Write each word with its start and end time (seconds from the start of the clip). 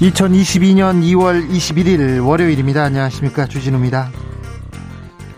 2022년 0.00 1.02
2월 1.02 1.48
21일 1.48 2.26
월요일입니다. 2.26 2.82
안녕하십니까. 2.82 3.46
주진우입니다. 3.46 4.10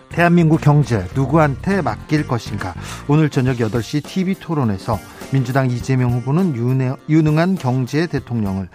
대한민국 0.08 0.62
경제 0.62 1.06
누구한테 1.14 1.82
맡길 1.82 2.26
것인가? 2.26 2.74
오늘 3.06 3.28
저녁 3.28 3.58
8시 3.58 4.02
TV 4.02 4.34
토론에서 4.36 4.98
민주당 5.30 5.70
이재명 5.70 6.12
후보는 6.12 6.56
유능한 7.06 7.56
경제 7.56 8.06
대통령을 8.06 8.70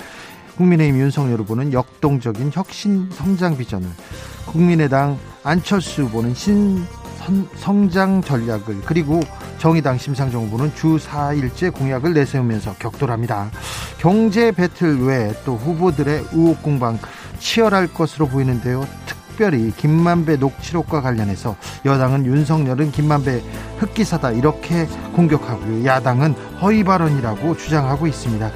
국민의힘 0.55 0.99
윤석열 0.99 1.39
후보는 1.39 1.73
역동적인 1.73 2.51
혁신 2.53 3.09
성장 3.11 3.57
비전을 3.57 3.87
국민의당 4.45 5.17
안철수 5.43 6.03
후보는 6.03 6.35
신 6.35 6.85
성장 7.55 8.21
전략을 8.21 8.81
그리고 8.85 9.19
정의당 9.57 9.97
심상정 9.97 10.45
후보는 10.45 10.73
주 10.75 10.97
4일째 10.97 11.73
공약을 11.73 12.13
내세우면서 12.13 12.75
격돌합니다. 12.79 13.51
경제 13.99 14.51
배틀 14.51 15.01
외에 15.03 15.33
또 15.45 15.55
후보들의 15.55 16.25
의혹 16.33 16.61
공방 16.61 16.97
치열할 17.39 17.87
것으로 17.93 18.27
보이는데요. 18.27 18.87
특별히 19.05 19.71
김만배 19.75 20.37
녹취록과 20.37 21.01
관련해서 21.01 21.55
여당은 21.85 22.25
윤석열은 22.25 22.91
김만배 22.91 23.41
흑기사다 23.79 24.31
이렇게 24.31 24.85
공격하고요. 25.15 25.85
야당은 25.85 26.33
허위 26.61 26.83
발언이라고 26.83 27.57
주장하고 27.57 28.07
있습니다. 28.07 28.51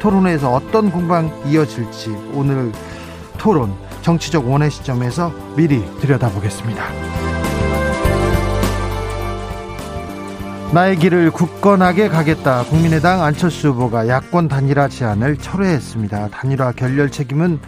토론회에서 0.00 0.52
어떤 0.52 0.90
공방 0.90 1.32
이어질지 1.46 2.10
오늘 2.34 2.72
토론 3.36 3.74
정치적 4.02 4.48
원의 4.48 4.70
시점에서 4.70 5.32
미리 5.56 5.84
들여다보겠습니다. 6.00 7.37
나의 10.70 10.96
길을 10.96 11.30
굳건하게 11.30 12.08
가겠다. 12.08 12.62
국민의당 12.64 13.22
안철수 13.22 13.68
후보가 13.70 14.06
야권 14.06 14.48
단일화 14.48 14.88
제안을 14.88 15.38
철회했습니다. 15.38 16.28
단일화 16.28 16.72
결렬 16.72 17.10
책임은 17.10 17.58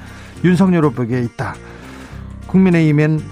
윤석열 0.44 0.84
후보에게 0.84 1.22
있다. 1.22 1.54
국민의힘엔 2.46 3.22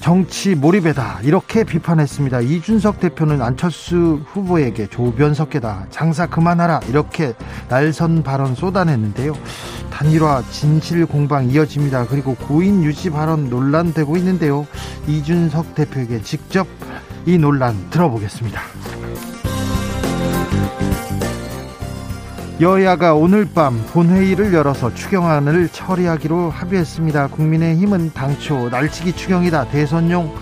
정치 0.00 0.54
몰입에다 0.54 1.20
이렇게 1.22 1.64
비판했습니다. 1.64 2.42
이준석 2.42 3.00
대표는 3.00 3.40
안철수 3.40 4.20
후보에게 4.26 4.86
조변석계다 4.88 5.86
장사 5.88 6.26
그만하라 6.26 6.80
이렇게 6.90 7.32
날선 7.70 8.22
발언 8.22 8.54
쏟아냈는데요. 8.54 9.32
단일화 9.90 10.42
진실 10.50 11.06
공방 11.06 11.48
이어집니다. 11.48 12.06
그리고 12.08 12.34
고인 12.34 12.84
유지 12.84 13.08
발언 13.08 13.48
논란되고 13.48 14.18
있는데요. 14.18 14.66
이준석 15.08 15.74
대표에게 15.74 16.20
직접 16.20 16.66
이 17.24 17.38
논란 17.38 17.74
들어보겠습니다. 17.90 18.60
여야가 22.58 23.14
오늘 23.14 23.46
밤 23.54 23.84
본회의를 23.92 24.54
열어서 24.54 24.94
추경안을 24.94 25.68
처리하기로 25.68 26.48
합의했습니다. 26.48 27.26
국민의힘은 27.26 28.14
당초 28.14 28.70
날치기 28.70 29.12
추경이다 29.12 29.66
대선용 29.66 30.34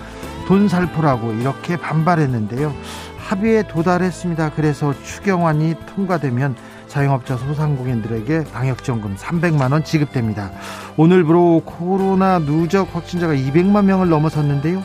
돈 0.47 0.69
살포라고 0.69 1.33
이렇게 1.33 1.75
반발했는데요. 1.75 2.73
합의에 3.17 3.63
도달했습니다. 3.63 4.51
그래서 4.55 4.93
추경안이 5.03 5.75
통과되면 5.93 6.55
자영업자 6.87 7.35
소상공인들에게 7.35 8.45
방역지원금 8.45 9.17
300만 9.17 9.73
원 9.73 9.83
지급됩니다. 9.83 10.51
오늘부로 10.95 11.63
코로나 11.65 12.39
누적 12.39 12.95
확진자가 12.95 13.33
200만 13.33 13.83
명을 13.83 14.07
넘어섰는데요. 14.07 14.81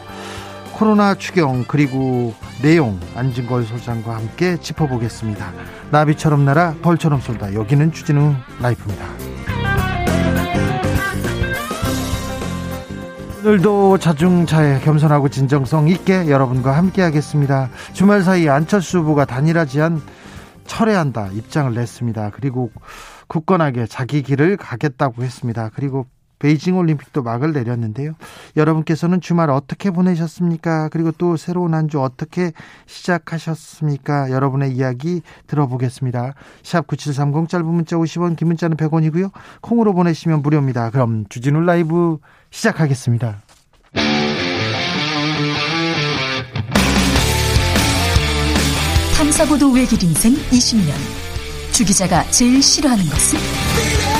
코로나 0.80 1.14
추경 1.14 1.66
그리고 1.68 2.32
내용 2.62 2.98
안진걸 3.14 3.64
소장과 3.64 4.16
함께 4.16 4.56
짚어보겠습니다. 4.56 5.52
나비처럼 5.91 6.46
날아 6.46 6.76
벌처럼 6.80 7.20
쏜다. 7.20 7.52
여기는 7.52 7.92
주진우 7.92 8.34
라이프입니다. 8.62 9.04
오늘도 13.41 13.98
자중차에 13.98 14.80
겸손하고 14.80 15.28
진정성 15.28 15.88
있게 15.88 16.30
여러분과 16.30 16.74
함께 16.74 17.02
하겠습니다. 17.02 17.68
주말 17.92 18.22
사이 18.22 18.48
안철수 18.48 19.00
후보가 19.00 19.26
단일화 19.26 19.66
제안 19.66 20.00
철회한다 20.64 21.26
입장을 21.34 21.74
냈습니다. 21.74 22.30
그리고 22.30 22.70
굳건하게 23.28 23.84
자기 23.84 24.22
길을 24.22 24.56
가겠다고 24.56 25.24
했습니다. 25.24 25.68
그리고 25.74 26.06
베이징 26.41 26.77
올림픽도 26.77 27.23
막을 27.23 27.53
내렸는데요. 27.53 28.15
여러분께서는 28.56 29.21
주말 29.21 29.51
어떻게 29.51 29.91
보내셨습니까? 29.91 30.89
그리고 30.89 31.12
또 31.12 31.37
새로운 31.37 31.75
한 31.75 31.91
주 31.91 32.01
어떻게 32.01 32.53
시작하셨습니까? 32.87 34.31
여러분의 34.31 34.73
이야기 34.73 35.23
들어보겠습니다. 35.49 36.34
샵 36.62 36.87
9730 36.87 37.49
짧은 37.49 37.67
문자 37.67 37.97
50원, 37.97 38.37
긴 38.37 38.49
문자는 38.49 38.77
100원이고요. 38.77 39.31
콩으로 39.61 39.93
보내시면 39.93 40.43
무료입니다. 40.43 40.91
그럼 40.91 41.25
주진우 41.28 41.61
라이브 41.62 42.19
시작하겠습니다. 42.51 43.43
탐사보도 49.17 49.71
외길 49.72 50.03
인생 50.03 50.34
20년. 50.34 50.93
주 51.72 51.84
기자가 51.84 52.25
제일 52.31 52.62
싫어하는 52.62 53.05
것은? 53.05 54.19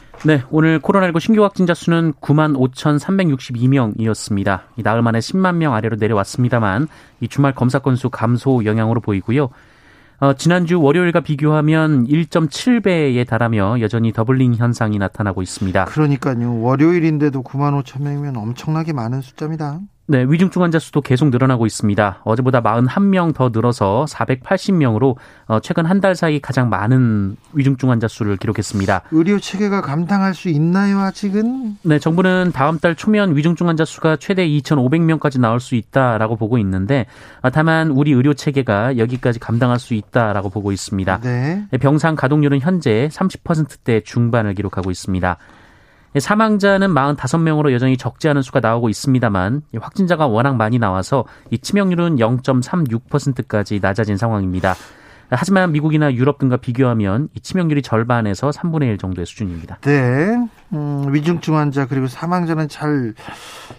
네, 0.23 0.43
오늘 0.51 0.79
코로나19 0.79 1.19
신규 1.19 1.43
확진자 1.43 1.73
수는 1.73 2.13
9만 2.21 2.55
5,362명이었습니다. 2.55 4.59
이 4.77 4.83
나흘 4.83 5.01
만에 5.01 5.17
10만 5.17 5.55
명 5.55 5.73
아래로 5.73 5.97
내려왔습니다만 5.99 6.87
이 7.21 7.27
주말 7.27 7.55
검사 7.55 7.79
건수 7.79 8.11
감소 8.11 8.63
영향으로 8.63 9.01
보이고요. 9.01 9.49
어, 10.19 10.33
지난주 10.33 10.79
월요일과 10.79 11.21
비교하면 11.21 12.05
1.7배에 12.05 13.27
달하며 13.27 13.79
여전히 13.79 14.13
doubling 14.13 14.53
현상이 14.53 14.99
나타나고 14.99 15.41
있습니다. 15.41 15.85
그러니까요. 15.85 16.61
월요일인데도 16.61 17.41
9만 17.41 17.81
5천 17.81 18.03
명이면 18.03 18.37
엄청나게 18.37 18.93
많은 18.93 19.21
숫자입니다. 19.21 19.79
네, 20.11 20.25
위중증 20.27 20.61
환자 20.61 20.77
수도 20.77 20.99
계속 20.99 21.29
늘어나고 21.29 21.65
있습니다. 21.65 22.19
어제보다 22.25 22.61
41명 22.61 23.33
더 23.33 23.49
늘어서 23.53 24.05
480명으로 24.09 25.15
어, 25.47 25.59
최근 25.61 25.85
한 25.85 26.01
달 26.01 26.15
사이 26.15 26.39
가장 26.41 26.67
많은 26.69 27.37
위중증 27.53 27.91
환자 27.91 28.07
수를 28.09 28.35
기록했습니다. 28.35 29.03
의료 29.11 29.39
체계가 29.39 29.81
감당할 29.81 30.33
수 30.33 30.49
있나요, 30.49 30.99
아직은? 30.99 31.77
네, 31.83 31.97
정부는 31.99 32.51
다음 32.53 32.77
달 32.79 32.95
초면 32.95 33.37
위중증 33.37 33.69
환자 33.69 33.85
수가 33.85 34.17
최대 34.17 34.45
2,500명까지 34.47 35.39
나올 35.39 35.59
수 35.61 35.75
있다라고 35.75 36.35
보고 36.35 36.57
있는데 36.57 37.05
아, 37.41 37.49
다만 37.51 37.91
우리 37.91 38.11
의료 38.11 38.33
체계가 38.33 38.97
여기까지 38.97 39.39
감당할 39.39 39.79
수 39.79 39.93
있다라고 39.93 40.49
보고 40.49 40.71
있습니다. 40.73 41.19
네. 41.21 41.67
병상 41.79 42.15
가동률은 42.15 42.59
현재 42.59 43.07
30%대 43.13 44.01
중반을 44.01 44.55
기록하고 44.55 44.91
있습니다. 44.91 45.37
사망자는 46.19 46.93
45명으로 46.93 47.71
여전히 47.71 47.97
적지 47.97 48.27
않은 48.29 48.41
수가 48.41 48.59
나오고 48.59 48.89
있습니다만 48.89 49.61
확진자가 49.79 50.27
워낙 50.27 50.55
많이 50.55 50.77
나와서 50.77 51.25
이 51.49 51.57
치명률은 51.57 52.17
0.36%까지 52.17 53.79
낮아진 53.81 54.17
상황입니다. 54.17 54.75
하지만 55.33 55.71
미국이나 55.71 56.13
유럽 56.13 56.39
등과 56.39 56.57
비교하면 56.57 57.29
이 57.33 57.39
치명률이 57.39 57.81
절반에서 57.81 58.49
3분의 58.49 58.83
1 58.89 58.97
정도의 58.97 59.25
수준입니다. 59.25 59.77
네. 59.81 60.37
음, 60.73 61.05
위중증 61.13 61.55
환자 61.55 61.87
그리고 61.87 62.07
사망자는 62.07 62.67
잘, 62.67 63.13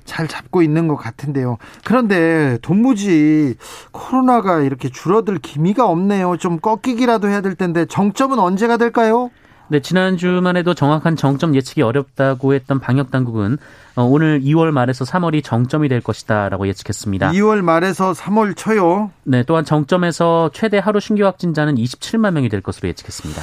잘 0.07 0.29
잡고 0.29 0.63
있는 0.63 0.89
것 0.89 0.97
같은데요. 0.97 1.59
그런데 1.85 2.59
돈무지 2.63 3.57
코로나가 3.91 4.61
이렇게 4.61 4.89
줄어들 4.89 5.39
기미가 5.39 5.87
없네요. 5.87 6.39
좀 6.39 6.59
꺾이기라도 6.59 7.29
해야 7.29 7.43
될 7.43 7.55
텐데 7.55 7.85
정점은 7.85 8.39
언제가 8.39 8.79
될까요? 8.79 9.31
네, 9.69 9.81
지난주만 9.81 10.57
해도 10.57 10.75
정확한 10.75 11.17
정점 11.17 11.55
예측이 11.55 11.83
어렵다고 11.83 12.55
했던 12.55 12.79
방역 12.79 13.11
당국은 13.11 13.59
어, 13.95 14.05
오늘 14.05 14.41
2월 14.41 14.71
말에서 14.71 15.05
3월이 15.05 15.43
정점이 15.45 15.89
될 15.89 16.01
것이다라고 16.01 16.67
예측했습니다. 16.69 17.33
2월 17.33 17.63
말에서 17.63 18.13
3월 18.13 18.57
초요. 18.57 19.11
네, 19.25 19.43
또한 19.45 19.65
정점에서 19.65 20.51
최대 20.53 20.79
하루 20.79 21.01
신규 21.01 21.25
확진자는 21.25 21.77
27만 21.77 22.33
명이 22.33 22.49
될 22.49 22.61
것으로 22.61 22.89
예측했습니다. 22.89 23.43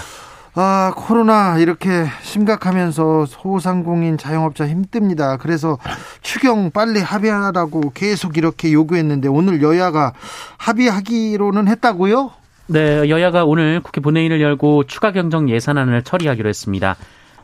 아, 0.55 0.93
코로나 0.95 1.57
이렇게 1.57 2.07
심각하면서 2.21 3.27
소상공인 3.27 4.17
자영업자 4.17 4.67
힘듭니다. 4.67 5.37
그래서 5.37 5.77
추경 6.21 6.71
빨리 6.71 6.99
합의하라고 6.99 7.91
계속 7.93 8.37
이렇게 8.37 8.73
요구했는데 8.73 9.27
오늘 9.27 9.61
여야가 9.61 10.13
합의하기로는 10.57 11.67
했다고요? 11.67 12.31
네, 12.71 13.09
여야가 13.09 13.45
오늘 13.45 13.79
국회 13.79 13.99
본회의를 13.99 14.41
열고 14.41 14.83
추가 14.83 15.11
경정 15.11 15.49
예산안을 15.49 16.03
처리하기로 16.03 16.47
했습니다. 16.47 16.97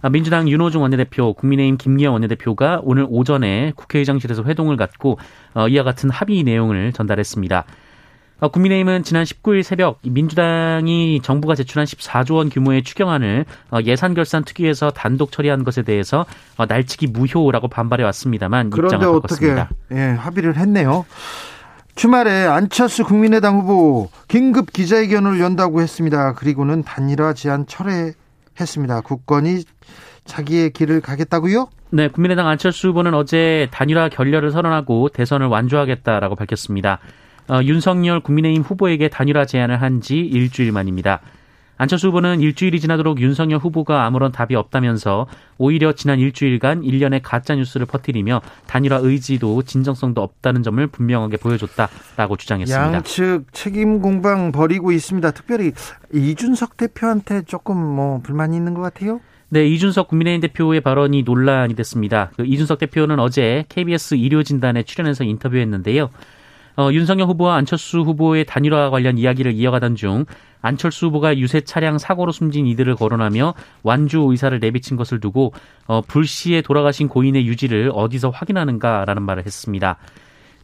아, 0.04 0.10
민주당 0.10 0.48
윤호중 0.48 0.84
원내대표, 0.84 1.34
국민의힘 1.34 1.78
김기현 1.78 2.14
원내대표가 2.14 2.82
오늘 2.84 3.08
오전에 3.10 3.74
국회의장실에서 3.76 4.44
회동을 4.44 4.78
갖고 4.78 5.18
어, 5.56 5.68
이와 5.68 5.84
같은 5.84 6.12
합의 6.12 6.44
내용을 6.44 6.94
전달했습니다. 6.94 7.66
어, 8.42 8.50
국민의힘은 8.50 9.02
지난 9.02 9.24
19일 9.24 9.64
새벽 9.64 10.00
민주당이 10.04 11.22
정부가 11.24 11.56
제출한 11.56 11.88
14조 11.88 12.36
원 12.36 12.50
규모의 12.52 12.84
추경안을 12.84 13.46
어, 13.72 13.80
예산 13.86 14.14
결산 14.14 14.44
특위에서 14.44 14.92
단독 14.92 15.32
처리한 15.32 15.64
것에 15.64 15.82
대해서 15.82 16.28
날치기 16.68 17.08
무효라고 17.08 17.68
반발해 17.68 18.04
왔습니다만 18.04 18.68
입장을 18.68 19.00
바꿨습니다. 19.00 19.70
어떻게 19.72 20.00
예, 20.00 20.02
합의를 20.12 20.56
했네요. 20.58 21.04
주말에 21.96 22.46
안철수 22.46 23.06
국민의당 23.06 23.60
후보 23.60 24.10
긴급 24.28 24.74
기자회견을 24.74 25.40
연다고 25.40 25.82
했습니다. 25.82 26.34
그리고는 26.34 26.84
단일화 26.84 27.34
제안 27.34 27.66
철회했습니다. 27.66 29.02
국권이 29.02 29.64
자기의 30.26 30.72
길을 30.72 31.00
가겠다고요? 31.02 31.70
네, 31.92 32.10
국민의당 32.10 32.48
안철수 32.48 32.90
후보는 32.90 33.14
어제 33.14 33.70
단일화 33.72 34.10
결렬을 34.10 34.52
선언하고 34.52 35.10
대선을 35.10 35.48
완주하겠다라고 35.48 36.36
밝혔습니다. 36.36 37.00
어, 37.48 37.60
윤석열 37.64 38.20
국민의힘 38.20 38.64
후보에게 38.64 39.08
단일화 39.08 39.46
제안을 39.46 39.82
한 39.82 40.02
지 40.02 40.18
일주일 40.18 40.72
만입니다. 40.74 41.22
안철수 41.78 42.08
후보는 42.08 42.40
일주일이 42.42 42.80
지나도록 42.80 43.20
윤석열 43.20 43.60
후보가 43.60 44.06
아무런 44.06 44.32
답이 44.32 44.56
없다면서 44.56 45.28
오히려 45.58 45.94
지난 45.94 46.20
일주일간 46.20 46.84
일련의 46.84 47.22
가짜 47.22 47.56
뉴스를 47.56 47.86
퍼뜨리며 47.86 48.42
단일화 48.68 49.00
의지도 49.02 49.62
진정성도 49.64 50.22
없다는 50.22 50.64
점을 50.64 50.86
분명하게 50.88 51.38
보여줬다라고 51.38 52.38
주장했습니다. 52.38 52.94
양측 52.94 53.46
책임 53.52 54.02
공방 54.02 54.52
벌이고 54.52 54.92
있습니다. 54.92 55.32
특별히 55.32 55.74
이준석 56.14 56.78
대표한테 56.78 57.44
조금 57.44 57.78
뭐 57.78 58.20
불만이 58.22 58.56
있는 58.56 58.74
것 58.74 58.82
같아요. 58.82 59.20
네, 59.50 59.68
이준석 59.68 60.08
국민의힘 60.08 60.42
대표의 60.42 60.82
발언이 60.82 61.24
논란이 61.24 61.76
됐습니다. 61.76 62.32
그 62.36 62.46
이준석 62.46 62.80
대표는 62.80 63.20
어제 63.20 63.64
KBS 63.70 64.16
일요진단에 64.16 64.84
출연해서 64.84 65.24
인터뷰했는데요. 65.24 66.10
어, 66.78 66.90
윤석열 66.92 67.28
후보와 67.28 67.56
안철수 67.56 68.00
후보의 68.00 68.46
단일화 68.46 68.90
관련 68.90 69.18
이야기를 69.18 69.54
이어가던 69.54 69.96
중 69.96 70.26
안철수 70.62 71.08
후보가 71.08 71.38
유세 71.38 71.62
차량 71.62 71.98
사고로 71.98 72.32
숨진 72.32 72.66
이들을 72.68 72.96
거론하며 72.96 73.54
완주 73.84 74.26
의사를 74.30 74.60
내비친 74.60 74.98
것을 74.98 75.20
두고 75.20 75.54
어, 75.88 76.02
불시에 76.02 76.62
돌아가신 76.62 77.08
고인의 77.08 77.46
유지를 77.48 77.92
어디서 77.94 78.30
확인하는가라는 78.30 79.22
말을 79.22 79.46
했습니다. 79.46 79.98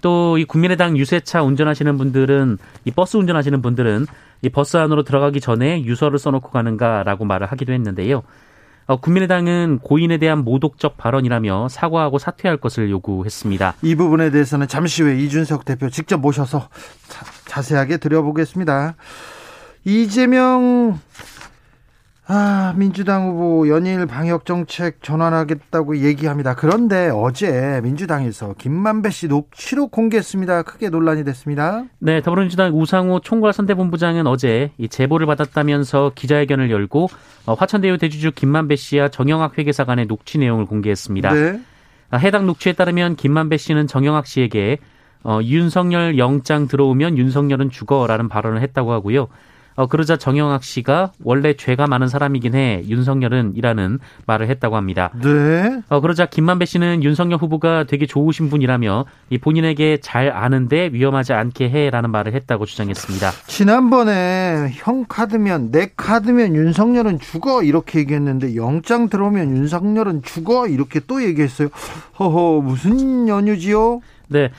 또 0.02 0.36
이 0.38 0.46
국민의당 0.46 0.98
유세차 0.98 1.44
운전하시는 1.44 1.98
분들은 1.98 2.58
이 2.86 2.92
버스 2.92 3.18
운전하시는 3.18 3.62
분들은 3.62 4.08
이 4.42 4.50
버스 4.50 4.78
안으로 4.78 5.04
들어가기 5.04 5.40
전에 5.40 5.84
유서를 5.84 6.18
써놓고 6.18 6.50
가는가라고 6.50 7.25
말을 7.25 7.48
하기도 7.48 7.74
했는데요. 7.74 8.24
어, 8.91 8.97
국민의당은 8.97 9.79
고인에 9.81 10.17
대한 10.17 10.43
모독적 10.43 10.97
발언이라며 10.97 11.69
사과하고 11.69 12.19
사퇴할 12.19 12.57
것을 12.57 12.89
요구했습니다. 12.89 13.75
이 13.83 13.95
부분에 13.95 14.31
대해서는 14.31 14.67
잠시 14.67 15.01
후에 15.01 15.17
이준석 15.17 15.63
대표 15.63 15.89
직접 15.89 16.17
모셔서 16.17 16.67
자, 17.07 17.25
자세하게 17.45 17.97
들여보겠습니다. 17.97 18.95
이재명 19.85 20.99
아, 22.33 22.74
민주당 22.78 23.28
후보 23.28 23.68
연일 23.68 24.06
방역 24.06 24.45
정책 24.45 25.04
전환하겠다고 25.04 25.98
얘기합니다. 25.98 26.56
그런데 26.56 27.12
어제 27.13 27.81
민주당에서 27.83 28.56
김만배 28.57 29.10
씨 29.10 29.28
녹취록 29.28 29.92
공개했습니다. 29.92 30.63
크게 30.63 30.88
논란이 30.88 31.25
됐습니다. 31.25 31.83
네, 32.00 32.22
더불어민주당 32.22 32.74
우상호 32.74 33.19
총괄선대본부장은 33.19 34.28
어제 34.28 34.72
이 34.78 34.88
제보를 34.88 35.28
받았다면서 35.28 36.13
기자회견을 36.16 36.72
열고 36.72 37.10
어, 37.48 37.54
화천대유 37.54 37.98
대주주 37.98 38.31
김만배 38.31 38.77
씨와 38.77 39.10
정영학 39.10 39.57
회계사 39.57 39.84
간의 39.84 40.06
녹취 40.06 40.38
내용을 40.38 40.68
공개했습니다. 40.68 41.34
네. 41.34 41.60
아, 42.12 42.18
해당 42.18 42.45
녹취에 42.45 42.72
따르면 42.72 43.18
김만배 43.18 43.57
씨는 43.57 43.88
정영학 43.88 44.25
씨에게 44.25 44.77
어, 45.25 45.42
윤석열 45.44 46.18
영장 46.18 46.69
들어오면 46.69 47.18
윤석열은 47.18 47.72
죽어라는 47.72 48.30
발언을 48.30 48.62
했다고 48.62 48.94
하고요. 48.94 49.27
어, 49.75 49.88
그러자 49.88 50.18
정영학 50.18 50.63
씨가 50.63 51.12
원래 51.23 51.53
죄가 51.53 51.88
많은 51.88 52.07
사람이긴 52.07 52.56
해 52.56 52.83
윤석열은 52.88 53.53
이라는 53.56 54.00
말을 54.25 54.50
했다고 54.50 54.75
합니다. 54.75 55.12
네. 55.21 55.81
어, 55.89 56.01
그러자 56.01 56.25
김만배 56.25 56.65
씨는 56.65 57.03
윤석열 57.03 57.39
후보가 57.39 57.85
되게 57.85 58.06
좋으신 58.06 58.50
분이라며 58.50 59.06
이 59.29 59.38
본인에게 59.38 60.00
잘 60.01 60.31
아는데 60.31 60.89
위험하지 60.91 61.33
않게 61.33 61.69
해라는 61.69 62.12
말을 62.12 62.33
했다고 62.33 62.65
주장했습니다. 62.65 63.31
지난번에 63.47 64.71
형 64.73 65.06
카드면 65.07 65.71
내 65.71 65.91
카드면 65.95 66.56
윤석열은 66.56 67.19
죽어 67.19 67.63
이렇게 67.63 68.00
얘기했는데 68.00 68.56
영장 68.56 69.09
들어오면 69.09 69.56
윤석열은 69.57 70.24
죽어 70.24 70.67
이렇게 70.67 71.00
또 71.07 71.24
얘기했어요. 71.24 71.69
허허 72.19 72.62
무슨 72.62 73.27
연유지요? 73.27 74.01
네. 74.27 74.50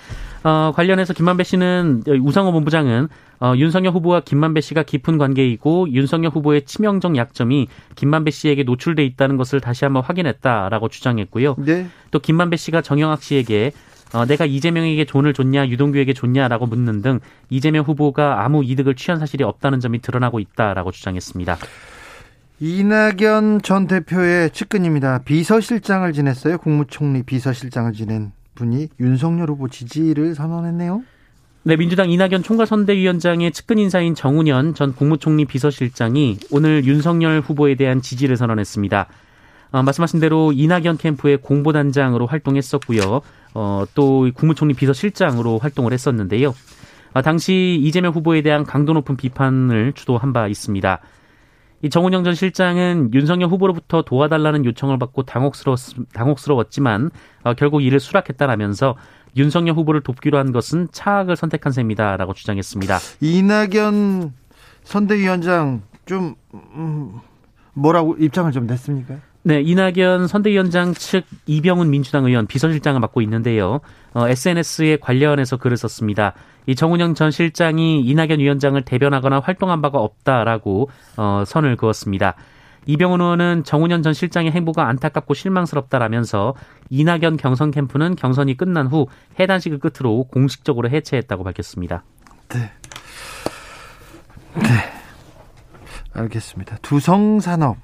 어, 0.45 0.73
관련해서 0.75 1.15
김만배 1.15 1.45
씨는 1.45 2.03
우상호 2.23 2.53
본부장은 2.53 3.09
어, 3.43 3.57
윤석열 3.57 3.93
후보와 3.93 4.21
김만배 4.21 4.61
씨가 4.61 4.85
깊은 4.85 5.19
관계이고 5.19 5.91
윤석열 5.91 6.31
후보의 6.31 6.63
치명적 6.65 7.17
약점이 7.17 7.67
김만배 7.97 8.31
씨에게 8.31 8.63
노출돼 8.63 9.05
있다는 9.05 9.37
것을 9.37 9.61
다시 9.61 9.85
한번 9.85 10.05
확인했다라고 10.05 10.89
주장했고요. 10.89 11.57
네. 11.59 11.89
또 12.13 12.21
김만배 12.21 12.57
씨가 12.57 12.83
정영학 12.83 13.21
씨에게 13.21 13.73
어, 14.15 14.27
내가 14.27 14.45
이재명에게 14.45 15.07
돈을 15.07 15.35
줬냐 15.35 15.67
유동규에게 15.71 16.13
줬냐라고 16.13 16.67
묻는 16.67 17.03
등 17.03 17.19
이재명 17.51 17.85
후보가 17.85 18.45
아무 18.45 18.63
이득을 18.63 18.95
취한 18.95 19.19
사실이 19.19 19.43
없다는 19.43 19.81
점이 19.81 20.03
드러나고 20.03 20.39
있다라고 20.39 20.93
주장했습니다. 20.93 21.57
이낙연 22.61 23.63
전 23.63 23.89
대표의 23.89 24.51
측근입니다. 24.51 25.23
비서실장을 25.25 26.13
지냈어요. 26.13 26.59
국무총리 26.59 27.25
비서실장을 27.25 27.93
지낸 27.93 28.31
분이 28.55 28.87
윤석열 29.01 29.51
후보 29.51 29.67
지지를 29.67 30.37
선언했네요. 30.37 31.03
네, 31.65 31.77
민주당 31.77 32.11
이낙연 32.11 32.43
총괄선대위원장의 32.43 33.53
측근 33.53 33.79
인사인 33.79 34.17
정운현 34.17 34.75
전 34.75 34.93
국무총리 34.97 35.45
비서실장이 35.45 36.39
오늘 36.51 36.85
윤석열 36.85 37.41
후보에 37.41 37.77
대한 37.77 38.03
지지를 38.03 38.37
선언했습니다. 38.37 39.07
어, 39.71 39.83
말씀하신 39.85 40.19
대로 40.19 40.51
이낙연 40.51 40.99
캠프의 40.99 41.37
공보단장으로 41.37 42.27
활동했었고요. 42.27 43.21
어, 43.55 43.85
또 43.95 44.29
국무총리 44.35 44.75
비서실장으로 44.75 45.59
활동을 45.59 45.93
했었는데요. 45.93 46.53
어, 47.15 47.23
당시 47.23 47.79
이재명 47.81 48.13
후보에 48.13 48.43
대한 48.43 48.65
강도 48.65 48.93
높은 48.93 49.17
비판을 49.17 49.93
주도한 49.93 50.33
바 50.33 50.49
있습니다. 50.49 51.01
이 51.83 51.91
정운영 51.91 52.25
전 52.25 52.35
실장은 52.35 53.11
윤석열 53.13 53.49
후보로부터 53.51 54.03
도와달라는 54.03 54.65
요청을 54.65 54.99
받고 54.99 55.25
당혹스러웠, 55.25 55.79
당혹스러웠지만 56.13 57.11
어, 57.45 57.55
결국 57.55 57.83
이를 57.83 58.01
수락했다라면서 58.01 58.97
윤석열 59.37 59.75
후보를 59.75 60.03
돕기로 60.03 60.39
한 60.39 60.53
것은 60.53 60.89
차악을 60.93 61.37
선택한 61.37 61.73
셈이다라고 61.73 62.35
주장했습니다. 62.35 62.99
이낙연 63.21 64.33
선대위원장 64.85 65.83
좀 66.07 66.35
음, 66.55 67.21
뭐라고 67.75 68.17
입장을 68.19 68.51
좀 68.53 68.67
냈습니까? 68.67 69.17
네, 69.45 69.61
이낙연 69.61 70.29
선대위원장 70.29 70.95
측 70.95 71.25
이병훈 71.47 71.91
민주당 71.91 72.27
의원 72.27 72.47
비서실장을 72.47 73.01
맡고 73.01 73.23
있는데요. 73.23 73.81
어, 74.15 74.29
SNS에 74.29 74.99
관련해서 74.99 75.57
글을 75.57 75.77
썼습니다. 75.77 76.35
이 76.67 76.77
정운영 76.77 77.15
전 77.15 77.33
실장이 77.33 78.03
이낙연 78.03 78.39
위원장을 78.39 78.81
대변하거나 78.83 79.41
활동한 79.41 79.83
바가 79.83 79.99
없다라고 79.99 80.91
어, 81.17 81.43
선을 81.45 81.77
그었습니다. 81.77 82.37
이병훈 82.87 83.21
의원은 83.21 83.65
정운현 83.65 84.03
전 84.03 84.13
실장의 84.13 84.53
행보가 84.53 84.89
안타깝고 84.89 85.35
실망스럽다라면서 85.35 86.55
이낙연 86.91 87.37
경선 87.37 87.71
캠프는 87.71 88.17
경선이 88.17 88.57
끝난 88.57 88.87
후 88.87 89.07
해단식을 89.39 89.79
끝으로 89.79 90.25
공식적으로 90.25 90.91
해체했다고 90.91 91.45
밝혔습니다. 91.45 92.05
네. 92.49 92.71
네. 94.55 94.69
알겠습니다. 96.15 96.77
두성산업 96.83 97.77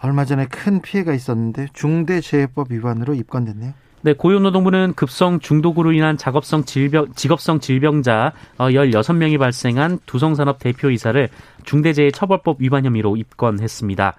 얼마 0.00 0.24
전에 0.24 0.46
큰 0.46 0.80
피해가 0.80 1.12
있었는데 1.12 1.68
중대재해법 1.72 2.70
위반으로 2.70 3.14
입건됐네요. 3.14 3.74
네, 4.02 4.12
고용노동부는 4.12 4.94
급성 4.94 5.40
중독으로 5.40 5.92
인한 5.92 6.16
작업성 6.16 6.64
질병, 6.64 7.12
직업성 7.14 7.60
질병자 7.60 8.32
16명이 8.58 9.36
어, 9.36 9.38
발생한 9.38 9.98
두성산업 10.06 10.58
대표이사를 10.58 11.28
중대재해처벌법 11.64 12.56
위반 12.60 12.84
혐의로 12.84 13.16
입건했습니다. 13.16 14.14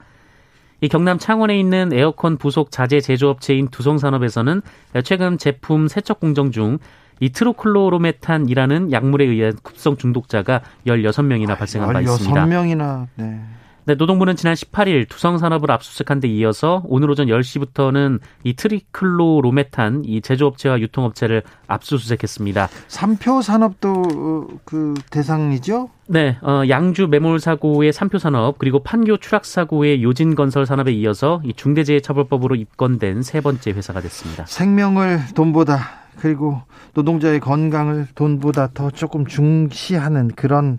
이 0.82 0.88
경남 0.88 1.18
창원에 1.18 1.60
있는 1.60 1.92
에어컨 1.92 2.38
부속 2.38 2.72
자재 2.72 3.02
제조업체인 3.02 3.68
두성산업에서는 3.68 4.62
최근 5.04 5.38
제품 5.38 5.88
세척 5.88 6.20
공정 6.20 6.52
중 6.52 6.80
이 7.20 7.30
트리클로로메탄이라는 7.30 8.92
약물에 8.92 9.26
의한 9.26 9.54
급성 9.62 9.98
중독자가 9.98 10.62
16명이나 10.88 11.58
발생한 11.58 11.94
바 11.94 12.02
있습니다. 12.02 12.46
16명이나 12.46 13.08
네. 13.16 13.42
네, 13.90 13.96
노동부는 13.96 14.36
지난 14.36 14.54
18일 14.54 15.10
두성산업을 15.10 15.72
압수수색한 15.72 16.20
데 16.20 16.28
이어서 16.28 16.84
오늘 16.86 17.10
오전 17.10 17.26
10시부터는 17.26 18.20
이 18.44 18.54
트리클로로메탄 18.54 20.04
이 20.06 20.22
제조업체와 20.22 20.80
유통업체를 20.80 21.42
압수수색했습니다. 21.66 22.70
삼표 22.88 23.42
산업도 23.42 24.60
그 24.64 24.94
대상이죠? 25.10 25.90
네, 26.06 26.38
어, 26.44 26.62
양주 26.70 27.08
매몰 27.08 27.40
사고의 27.40 27.92
삼표 27.92 28.20
산업 28.20 28.60
그리고 28.60 28.84
판교 28.84 29.18
추락 29.18 29.44
사고의 29.46 30.04
요진 30.04 30.36
건설 30.36 30.68
산업에 30.68 30.92
이어서 30.92 31.42
이 31.44 31.56
중대재해처벌법으로 31.56 32.54
입건된 32.54 33.24
세 33.24 33.42
번째 33.42 33.72
회사가 33.72 34.02
됐습니다. 34.02 34.46
생명을 34.46 35.34
돈보다 35.34 35.80
그리고 36.20 36.62
노동자의 36.94 37.40
건강을 37.40 38.10
돈보다 38.14 38.70
더 38.76 38.92
조금 38.92 39.26
중시하는 39.26 40.28
그런 40.36 40.78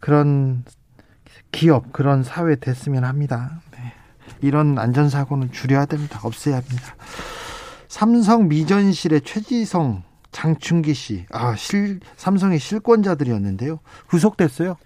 그런 0.00 0.64
기업 1.54 1.92
그런 1.92 2.24
사회 2.24 2.56
됐으면 2.56 3.04
합니다. 3.04 3.60
네. 3.70 3.92
이런 4.42 4.76
안전사고는 4.76 5.52
줄여야 5.52 5.86
됩니다. 5.86 6.20
없애야 6.24 6.56
합니다. 6.56 6.96
삼성 7.86 8.48
미전실의 8.48 9.20
최지성 9.20 10.02
장충기 10.32 10.94
씨, 10.94 11.26
아, 11.30 11.54
실, 11.54 12.00
삼성의 12.16 12.58
실권자들이었는데요. 12.58 13.78
구속됐어요. 14.08 14.76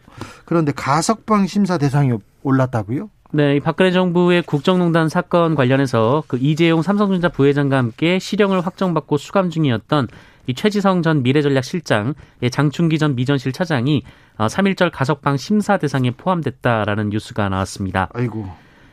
그런데 0.44 0.72
가석방 0.72 1.46
심사 1.46 1.78
대상이 1.78 2.12
올랐다고요? 2.42 3.08
네, 3.32 3.56
이 3.56 3.60
박근혜 3.60 3.90
정부의 3.90 4.42
국정농단 4.42 5.08
사건 5.08 5.54
관련해서 5.54 6.22
그 6.26 6.36
이재용 6.38 6.82
삼성전자 6.82 7.30
부회장과 7.30 7.78
함께 7.78 8.18
실형을 8.18 8.60
확정받고 8.60 9.16
수감 9.16 9.48
중이었던 9.48 10.08
이 10.48 10.54
최지성 10.54 11.02
전 11.02 11.22
미래전략실장, 11.22 12.14
예, 12.42 12.48
장충기 12.48 12.98
전 12.98 13.14
미전실 13.14 13.52
차장이 13.52 14.02
3.1절 14.38 14.86
어, 14.86 14.90
가석방 14.90 15.36
심사 15.36 15.76
대상에 15.76 16.10
포함됐다라는 16.10 17.10
뉴스가 17.10 17.50
나왔습니다. 17.50 18.08
아이고. 18.14 18.48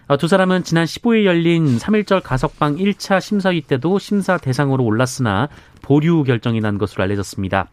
어, 0.07 0.17
두 0.17 0.27
사람은 0.27 0.63
지난 0.63 0.83
15일 0.85 1.24
열린 1.24 1.77
3.1절 1.77 2.21
가석방 2.24 2.75
1차 2.75 3.21
심사위 3.21 3.62
때도 3.62 4.00
심사 4.00 4.38
대상으로 4.38 4.83
올랐으나 4.83 5.47
보류 5.81 6.24
결정이 6.24 6.59
난 6.59 6.77
것으로 6.77 7.03
알려졌습니다. 7.03 7.69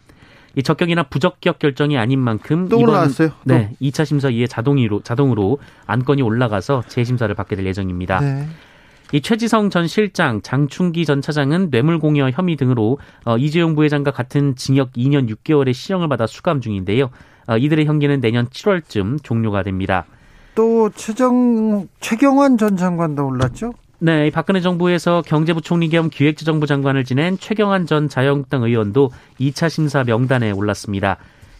이 0.55 0.63
적격이나 0.63 1.05
부적격 1.05 1.59
결정이 1.59 1.99
아닌 1.99 2.21
만큼 2.21 2.69
또 2.69 2.79
이번 2.79 2.91
올라왔어요? 2.91 3.31
네, 3.45 3.73
2차 3.83 4.05
심사 4.05 4.29
이에 4.29 4.47
자동으로 4.47 5.03
자동으로 5.03 5.59
안건이 5.87 6.23
올라가서 6.23 6.85
재심사를 6.87 7.35
받게 7.35 7.57
될 7.57 7.67
예정입니다. 7.67 8.21
네. 8.21 8.47
이 9.13 9.21
최지성 9.21 9.69
전 9.69 9.87
실장, 9.87 10.41
장충기 10.41 11.05
전 11.05 11.21
차장은 11.21 11.69
뇌물공여 11.71 12.31
혐의 12.31 12.57
등으로 12.57 12.99
어, 13.27 13.37
이재용 13.37 13.75
부회장과 13.75 14.11
같은 14.11 14.57
징역 14.57 14.93
2년 14.93 15.29
6개월의 15.29 15.75
시형을 15.75 16.09
받아 16.09 16.27
수감 16.27 16.63
중인데요. 16.63 17.11
어, 17.47 17.59
이들의 17.59 17.85
형기는 17.85 18.21
내년 18.23 18.47
7월쯤 18.49 19.23
종료가 19.23 19.65
됩니다. 19.65 20.07
또 20.55 20.89
최정 20.91 21.89
최경환 22.01 22.57
전 22.57 22.77
장관도 22.79 23.27
올랐죠? 23.27 23.75
네, 23.99 24.31
박근혜 24.31 24.61
정부에서 24.61 25.23
경제부총리 25.23 25.91
겸 25.91 26.09
기획재정부 26.09 26.67
장관을 26.67 27.05
지낸 27.05 27.39
최경환 27.39 27.87
전 27.87 28.09
자유한국당 28.09 28.63
의원도 28.63 29.11
2차 29.39 29.69
심사 29.69 30.05
명단에 30.05 30.51
올랐습니다. 30.53 31.19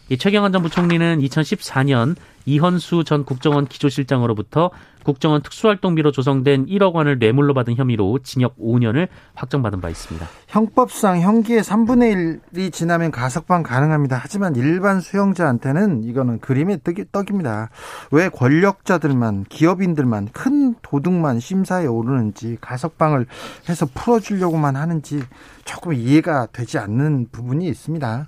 이 0.09 0.17
최경환 0.17 0.53
전 0.53 0.63
부총리는 0.63 1.21
2014년 1.21 2.17
이헌수 2.45 3.05
전 3.05 3.25
국정원 3.25 3.67
기조실장으로부터 3.67 4.71
국정원 5.05 5.43
특수활동비로 5.43 6.13
조성된 6.13 6.67
1억 6.67 6.95
원을 6.95 7.19
뇌물로 7.19 7.55
받은 7.55 7.77
혐의로 7.77 8.19
징역 8.23 8.57
5년을 8.59 9.09
확정받은 9.35 9.81
바 9.81 9.89
있습니다. 9.89 10.27
형법상 10.49 11.21
형기의 11.21 11.63
3분의 11.63 12.41
1이 12.55 12.73
지나면 12.73 13.11
가석방 13.11 13.63
가능합니다. 13.63 14.19
하지만 14.21 14.55
일반 14.57 15.01
수용자한테는 15.01 16.05
이거는 16.05 16.41
그림의 16.41 16.81
떡이, 16.85 17.07
떡입니다. 17.11 17.71
왜 18.11 18.29
권력자들만 18.29 19.47
기업인들만 19.49 20.29
큰 20.33 20.75
도둑만 20.83 21.41
심사에 21.41 21.87
오르는지 21.87 22.59
가석방을 22.61 23.27
해서 23.69 23.87
풀어주려고만 23.93 24.77
하는지 24.77 25.23
조금 25.65 25.95
이해가 25.95 26.49
되지 26.53 26.79
않는 26.79 27.29
부분이 27.33 27.67
있습니다. 27.67 28.27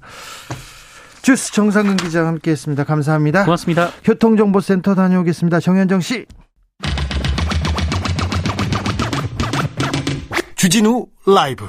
주스 1.25 1.53
정상근 1.55 1.97
기자와 1.97 2.29
함께했습니다. 2.29 2.85
감사합니다. 2.85 3.45
고맙습니다. 3.47 3.89
교통정보센터 4.05 4.95
다녀오겠습니다. 4.95 5.59
정현정 5.59 6.03
씨. 6.03 6.27
주진우 10.55 11.07
라이브. 11.27 11.67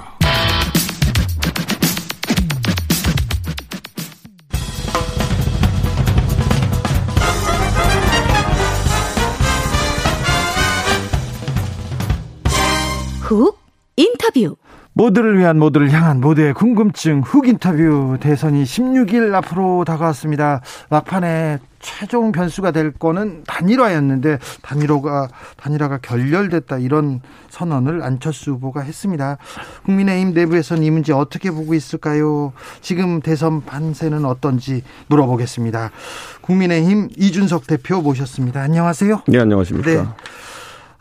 훅 13.21 13.57
인터뷰. 13.95 14.57
모두를 14.97 15.37
위한 15.37 15.59
모두를 15.59 15.91
향한 15.91 16.21
모두의 16.21 16.53
궁금증 16.53 17.19
훅 17.19 17.49
인터뷰 17.49 18.17
대선이 18.21 18.63
16일 18.63 19.33
앞으로 19.35 19.83
다가왔습니다. 19.83 20.61
막판에 20.89 21.59
최종 21.79 22.31
변수가 22.31 22.71
될 22.71 22.93
거는 22.93 23.43
단일화였는데 23.45 24.39
단일화가 24.61 25.27
단일화가 25.57 25.97
결렬됐다 25.97 26.77
이런 26.77 27.19
선언을 27.49 28.03
안철수 28.03 28.51
후보가 28.51 28.81
했습니다. 28.81 29.37
국민의힘 29.83 30.33
내부에서는 30.33 30.81
이 30.81 30.89
문제 30.89 31.11
어떻게 31.11 31.51
보고 31.51 31.73
있을까요? 31.73 32.53
지금 32.79 33.19
대선 33.19 33.65
판세는 33.65 34.23
어떤지 34.23 34.81
물어보겠습니다. 35.07 35.91
국민의힘 36.39 37.09
이준석 37.17 37.67
대표 37.67 38.01
모셨습니다. 38.01 38.61
안녕하세요. 38.61 39.23
네, 39.27 39.39
안녕하십니까. 39.39 39.91
네. 39.91 40.07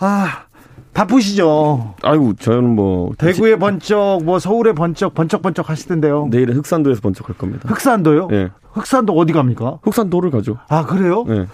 아, 0.01 0.47
바쁘시죠? 0.95 1.95
아이고, 2.03 2.35
저는 2.35 2.77
뭐. 2.77 3.13
대구에 3.19 3.57
번쩍, 3.57 4.25
뭐 4.25 4.39
서울에 4.39 4.73
번쩍, 4.73 5.13
번쩍 5.15 5.43
번쩍 5.43 5.69
하실 5.69 5.89
텐데요. 5.89 6.29
내일은 6.31 6.55
흑산도에서 6.57 7.01
번쩍할 7.01 7.37
겁니다. 7.37 7.69
흑산도요? 7.69 8.29
네. 8.29 8.49
흑산도 8.73 9.13
어디 9.13 9.33
갑니까? 9.33 9.79
흑산도를 9.83 10.31
가죠. 10.31 10.59
아, 10.69 10.87
그래요? 10.87 11.25
네. 11.29 11.47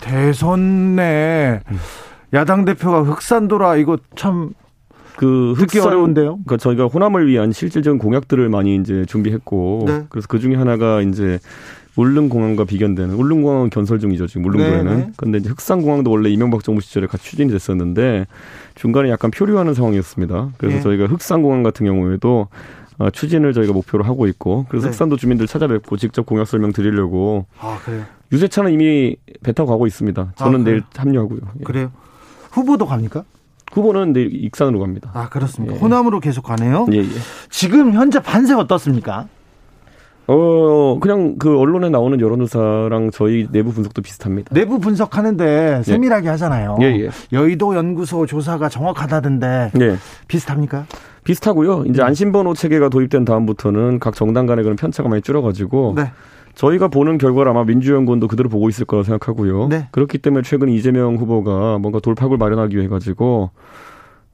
대선내 0.00 1.60
야당 2.34 2.64
대표가 2.64 3.02
흑산도라 3.02 3.76
이거 3.76 3.98
참. 4.16 4.50
그 5.16 5.52
흑산, 5.56 5.82
어려운데요. 5.82 6.38
그러니까 6.44 6.58
저희가 6.58 6.86
호남을 6.86 7.26
위한 7.26 7.50
실질적인 7.50 7.98
공약들을 7.98 8.48
많이 8.50 8.76
이제 8.76 9.04
준비했고 9.04 9.84
네. 9.88 10.04
그래서 10.10 10.28
그 10.28 10.38
중에 10.38 10.54
하나가 10.54 11.00
이제 11.00 11.40
울릉공항과 11.98 12.64
비견되는 12.64 13.14
울릉공항은 13.14 13.70
건설 13.70 13.98
중이죠 13.98 14.28
지금 14.28 14.44
울릉도에는. 14.46 14.84
네, 14.84 15.06
네. 15.06 15.12
근데 15.16 15.38
이제 15.38 15.48
흑산공항도 15.50 16.10
원래 16.10 16.30
이명박 16.30 16.62
정부 16.62 16.80
시절에 16.80 17.08
같이 17.08 17.24
추진이 17.24 17.50
됐었는데 17.50 18.26
중간에 18.76 19.10
약간 19.10 19.32
표류하는 19.32 19.74
상황이었습니다. 19.74 20.50
그래서 20.58 20.76
네. 20.76 20.82
저희가 20.82 21.06
흑산공항 21.06 21.64
같은 21.64 21.84
경우에도 21.86 22.46
어, 22.98 23.10
추진을 23.10 23.52
저희가 23.52 23.72
목표로 23.72 24.04
하고 24.04 24.26
있고 24.28 24.66
그래서 24.68 24.86
네. 24.86 24.90
흑산도 24.92 25.16
주민들 25.16 25.46
찾아뵙고 25.48 25.96
직접 25.96 26.24
공약 26.24 26.46
설명 26.46 26.72
드리려고. 26.72 27.46
아 27.58 27.78
그래요. 27.84 28.04
유세차는 28.30 28.72
이미 28.72 29.16
배 29.42 29.52
타고 29.52 29.70
가고 29.70 29.86
있습니다. 29.86 30.32
저는 30.36 30.60
아, 30.60 30.64
내일 30.64 30.82
합류하고요. 30.94 31.40
예. 31.60 31.64
그래요. 31.64 31.90
후보도 32.52 32.86
갑니까? 32.86 33.24
후보는 33.72 34.12
내일 34.12 34.44
익산으로 34.44 34.78
갑니다. 34.78 35.10
아 35.14 35.28
그렇습니까? 35.28 35.74
예. 35.74 35.78
호남으로 35.80 36.20
계속 36.20 36.42
가네요. 36.42 36.86
예, 36.92 36.98
예. 36.98 37.08
지금 37.50 37.92
현재 37.92 38.20
반세 38.20 38.54
어떻습니까? 38.54 39.28
어, 40.30 40.98
그냥 41.00 41.36
그 41.38 41.58
언론에 41.58 41.88
나오는 41.88 42.20
여론조사랑 42.20 43.10
저희 43.12 43.48
내부 43.50 43.72
분석도 43.72 44.02
비슷합니다. 44.02 44.54
내부 44.54 44.78
분석하는데 44.78 45.78
예. 45.78 45.82
세밀하게 45.82 46.26
예. 46.26 46.30
하잖아요. 46.32 46.76
예, 46.82 46.84
예. 47.00 47.08
여의도 47.32 47.74
연구소 47.74 48.26
조사가 48.26 48.68
정확하다던데 48.68 49.72
예. 49.80 49.96
비슷합니까? 50.28 50.84
비슷하고요. 51.24 51.84
이제 51.86 52.02
음. 52.02 52.06
안심번호 52.06 52.52
체계가 52.52 52.90
도입된 52.90 53.24
다음부터는 53.24 54.00
각 54.00 54.14
정당 54.14 54.44
간의 54.44 54.64
그런 54.64 54.76
편차가 54.76 55.08
많이 55.08 55.22
줄어가지고 55.22 55.94
네. 55.96 56.12
저희가 56.54 56.88
보는 56.88 57.16
결과를 57.16 57.50
아마 57.50 57.64
민주연구원도 57.64 58.28
그대로 58.28 58.50
보고 58.50 58.68
있을 58.68 58.84
거라 58.84 59.04
생각하고요. 59.04 59.68
네. 59.68 59.88
그렇기 59.92 60.18
때문에 60.18 60.42
최근 60.42 60.68
이재명 60.68 61.16
후보가 61.16 61.78
뭔가 61.78 62.00
돌파구를 62.00 62.36
마련하기 62.36 62.76
위해 62.76 62.88
가지고 62.88 63.50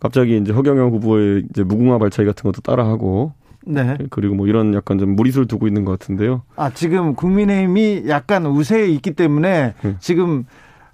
갑자기 0.00 0.38
이제 0.38 0.52
허경영 0.52 0.90
후보의 0.90 1.44
이제 1.50 1.62
무궁화 1.62 1.98
발차기 1.98 2.26
같은 2.26 2.50
것도 2.50 2.62
따라하고 2.62 3.32
네. 3.66 3.96
그리고 4.10 4.34
뭐 4.34 4.46
이런 4.46 4.74
약간 4.74 4.98
좀 4.98 5.16
무리수를 5.16 5.46
두고 5.46 5.66
있는 5.66 5.84
것 5.84 5.98
같은데요. 5.98 6.42
아, 6.56 6.70
지금 6.70 7.14
국민의힘이 7.14 8.04
약간 8.08 8.46
우세에 8.46 8.86
있기 8.88 9.12
때문에 9.12 9.74
네. 9.82 9.96
지금 10.00 10.44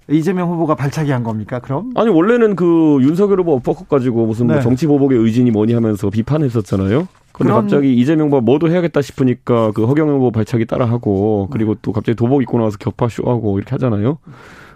이재명 0.09 0.49
후보가 0.49 0.75
발차기 0.75 1.11
한 1.11 1.23
겁니까? 1.23 1.59
그럼? 1.59 1.91
아니 1.95 2.09
원래는 2.09 2.55
그 2.55 2.99
윤석열 3.01 3.39
후보 3.39 3.53
엎어컷 3.53 3.87
가지고 3.87 4.25
무슨 4.25 4.47
뭐 4.47 4.55
네. 4.55 4.59
뭐 4.59 4.63
정치 4.63 4.87
보복의 4.87 5.17
의진이 5.17 5.51
뭐니 5.51 5.73
하면서 5.73 6.09
비판했었잖아요. 6.09 7.07
근데 7.31 7.49
그럼... 7.49 7.61
갑자기 7.61 7.95
이재명 7.95 8.27
후보 8.27 8.41
뭐도 8.41 8.69
해야겠다 8.69 9.01
싶으니까 9.01 9.71
그 9.71 9.85
허경영 9.85 10.15
후보 10.15 10.31
발차기 10.31 10.65
따라하고 10.65 11.49
그리고 11.51 11.75
또 11.81 11.91
갑자기 11.91 12.15
도복 12.15 12.41
입고 12.41 12.57
나와서 12.57 12.77
격파 12.77 13.09
쇼하고 13.09 13.57
이렇게 13.57 13.71
하잖아요. 13.71 14.17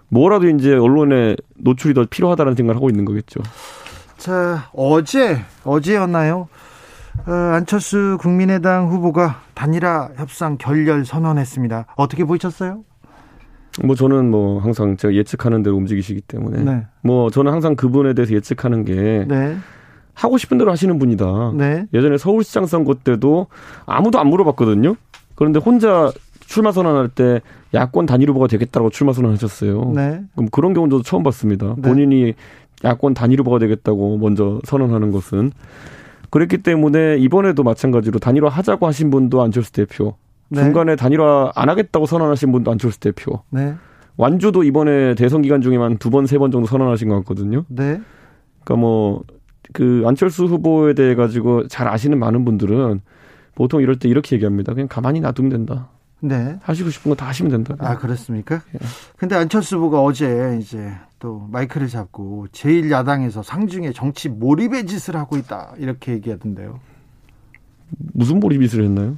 뭐라도 0.10 0.48
이제 0.50 0.74
언론에 0.74 1.36
노출이 1.58 1.94
더 1.94 2.06
필요하다는 2.10 2.56
생각을 2.56 2.75
하고 2.78 2.90
있는 2.90 3.06
거겠죠. 3.06 3.42
자 4.18 4.70
어제 4.74 5.40
어제였나요? 5.64 6.48
어, 7.28 7.32
안철수 7.32 8.18
국민의당 8.20 8.90
후보가 8.90 9.42
단일화 9.54 10.12
협상 10.16 10.58
결렬 10.58 11.06
선언했습니다. 11.06 11.88
어떻게 11.96 12.24
보셨어요? 12.24 12.84
뭐 13.84 13.96
저는 13.96 14.30
뭐 14.30 14.60
항상 14.60 14.96
제가 14.96 15.14
예측하는 15.14 15.64
대로 15.64 15.76
움직이시기 15.76 16.22
때문에 16.22 16.64
네. 16.64 16.86
뭐 17.02 17.30
저는 17.30 17.52
항상 17.52 17.76
그분에 17.76 18.14
대해서 18.14 18.34
예측하는 18.34 18.86
게 18.86 19.26
네. 19.28 19.58
하고 20.14 20.38
싶은 20.38 20.58
대로 20.58 20.72
하시는 20.72 20.98
분이다. 20.98 21.52
네. 21.56 21.86
예전에 21.94 22.18
서울시장 22.18 22.68
선거 22.68 22.94
때도 22.94 23.48
아무도 23.86 24.20
안 24.20 24.28
물어봤거든요. 24.28 24.96
그런데 25.36 25.60
혼자 25.60 26.12
출마 26.40 26.72
선언할 26.72 27.10
때 27.10 27.42
야권 27.74 28.06
단일 28.06 28.30
후보가 28.30 28.48
되겠다고 28.48 28.92
출마 28.92 29.12
선언하셨어요. 29.12 29.92
네. 29.94 30.22
그럼 30.36 30.50
그런 30.52 30.74
경우도 30.74 31.02
처음 31.02 31.24
봤습니다. 31.24 31.76
네. 31.76 31.82
본인이 31.82 32.34
야권 32.84 33.14
단일 33.14 33.42
후보가 33.42 33.60
되겠다고 33.60 34.18
먼저 34.18 34.62
선언하는 34.64 35.12
것은 35.12 35.52
그랬기 36.36 36.58
때문에 36.58 37.15
이번에도 37.15 37.63
마찬가지로 37.63 38.20
단일화 38.20 38.50
하자고 38.50 38.86
하신 38.88 39.10
분도 39.10 39.42
안철수 39.42 39.72
대표, 39.72 40.15
네. 40.50 40.62
중간에 40.63 40.98
단일화 40.98 41.54
안 41.56 41.70
하겠다고 41.70 42.06
선언하신 42.06 42.51
분도 42.51 42.72
안철수 42.72 43.00
대표. 43.00 43.44
네. 43.50 43.74
완주도 44.18 44.65
이번에 44.65 45.15
대선 45.15 45.42
기간 45.42 45.62
중에만 45.62 45.98
두 45.98 46.10
번, 46.10 46.25
세 46.27 46.38
번 46.38 46.51
정도 46.51 46.68
선언하신 46.68 47.08
것 47.08 47.15
같거든요. 47.20 47.63
네. 47.70 48.01
그러니까 48.65 48.75
뭐, 48.82 49.24
그 49.72 50.04
안철수 50.06 50.44
후보에 50.44 50.94
대해 50.94 51.15
가지고 51.15 51.70
잘 51.70 51.88
아시는 51.88 52.20
많은 52.20 52.44
분들은 52.44 53.00
보통 53.56 53.82
이럴 53.82 53.98
때 53.98 54.10
이렇게 54.10 54.36
얘기합니다. 54.36 54.74
그냥 54.74 54.89
가만히 54.89 55.22
놔두면 55.22 55.50
된다. 55.50 55.88
네. 56.22 56.58
하시고 56.64 56.90
싶은 56.90 57.10
거 57.10 57.16
다 57.16 57.28
하시면 57.28 57.52
된다. 57.52 57.76
아, 57.80 57.98
그렇습니까? 57.98 58.62
예. 58.74 58.80
근데 59.18 59.36
안철수 59.36 59.78
후보가 59.78 60.02
어제 60.02 60.58
이제 60.62 60.92
또 61.20 61.48
마이크를 61.52 61.88
잡고 61.88 62.48
제1야당에서 62.52 63.44
상중에 63.44 63.92
정치 63.92 64.30
몰입의 64.30 64.86
짓을 64.86 65.16
하고 65.16 65.38
있다. 65.38 65.74
이렇게 65.78 66.14
얘기하던데요. 66.14 66.80
무슨 68.14 68.40
몰입 68.40 68.62
짓을 68.62 68.84
했나요? 68.84 69.18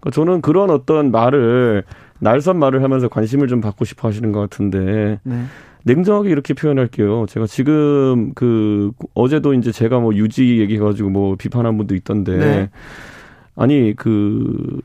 그러니까 0.00 0.10
저는 0.14 0.40
그런 0.42 0.70
어떤 0.70 1.10
말을 1.10 1.84
날선 2.20 2.58
말을 2.58 2.82
하면서 2.82 3.08
관심을 3.08 3.48
좀 3.48 3.60
받고 3.60 3.84
싶어 3.84 4.06
하시는 4.08 4.30
것 4.32 4.40
같은데 4.40 5.18
네. 5.24 5.44
냉정하게 5.84 6.30
이렇게 6.30 6.54
표현할게요. 6.54 7.26
제가 7.26 7.46
지금 7.46 8.32
그 8.34 8.92
어제도 9.14 9.52
이제 9.54 9.72
제가 9.72 9.98
뭐 9.98 10.14
유지 10.14 10.58
얘기해가지고 10.60 11.10
뭐 11.10 11.34
비판한 11.36 11.76
분도 11.76 11.96
있던데 11.96 12.36
네. 12.36 12.70
아니 13.56 13.94
그 13.96 14.80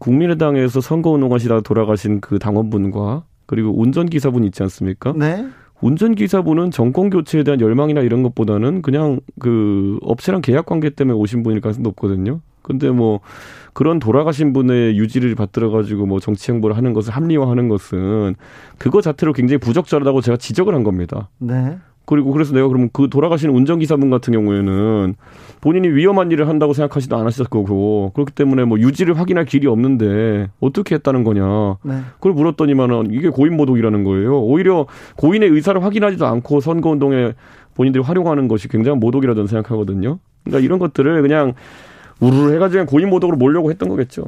국민의당에서 0.00 0.80
선거운동하시다가 0.80 1.60
돌아가신 1.60 2.20
그 2.20 2.40
당원분과 2.40 3.22
그리고 3.46 3.78
운전기사분 3.80 4.44
있지 4.44 4.62
않습니까? 4.64 5.12
네. 5.16 5.46
운전기사분은 5.80 6.72
정권 6.72 7.10
교체에 7.10 7.42
대한 7.42 7.60
열망이나 7.60 8.00
이런 8.00 8.22
것보다는 8.22 8.82
그냥 8.82 9.20
그 9.38 9.98
업체랑 10.02 10.42
계약 10.42 10.66
관계 10.66 10.90
때문에 10.90 11.16
오신 11.16 11.42
분일 11.42 11.60
가능성이 11.60 11.84
높거든요. 11.84 12.40
근데 12.62 12.90
뭐 12.90 13.20
그런 13.72 13.98
돌아가신 13.98 14.52
분의 14.52 14.98
유지를 14.98 15.34
받들어 15.34 15.70
가지고 15.70 16.06
뭐 16.06 16.20
정치 16.20 16.52
행보를 16.52 16.76
하는 16.76 16.92
것을 16.92 17.12
합리화하는 17.14 17.68
것은 17.68 18.34
그거 18.78 19.00
자체로 19.00 19.32
굉장히 19.32 19.58
부적절하다고 19.58 20.20
제가 20.20 20.36
지적을 20.36 20.74
한 20.74 20.84
겁니다. 20.84 21.30
네. 21.38 21.78
그리고 22.10 22.32
그래서 22.32 22.52
내가 22.52 22.66
그러면 22.66 22.90
그 22.92 23.08
돌아가신 23.08 23.50
운전기사분 23.50 24.10
같은 24.10 24.32
경우에는 24.32 25.14
본인이 25.60 25.88
위험한 25.90 26.32
일을 26.32 26.48
한다고 26.48 26.72
생각하지도 26.72 27.16
않았을 27.16 27.44
거고 27.44 28.10
그렇기 28.14 28.32
때문에 28.32 28.64
뭐 28.64 28.80
유지를 28.80 29.16
확인할 29.16 29.44
길이 29.44 29.68
없는데 29.68 30.50
어떻게 30.58 30.96
했다는 30.96 31.22
거냐. 31.22 31.76
네. 31.84 32.00
그걸 32.14 32.32
물었더니만은 32.32 33.12
이게 33.12 33.28
고인 33.28 33.56
모독이라는 33.56 34.02
거예요. 34.02 34.40
오히려 34.40 34.86
고인의 35.18 35.50
의사를 35.50 35.80
확인하지도 35.84 36.26
않고 36.26 36.58
선거운동에 36.58 37.34
본인들이 37.76 38.02
활용하는 38.02 38.48
것이 38.48 38.66
굉장한 38.66 38.98
모독이라 38.98 39.34
저는 39.34 39.46
생각하거든요. 39.46 40.18
그러니까 40.42 40.64
이런 40.64 40.80
것들을 40.80 41.22
그냥 41.22 41.54
우르르 42.18 42.52
해가지고 42.54 42.86
고인 42.86 43.08
모독으로 43.08 43.38
몰려고 43.38 43.70
했던 43.70 43.88
거겠죠. 43.88 44.24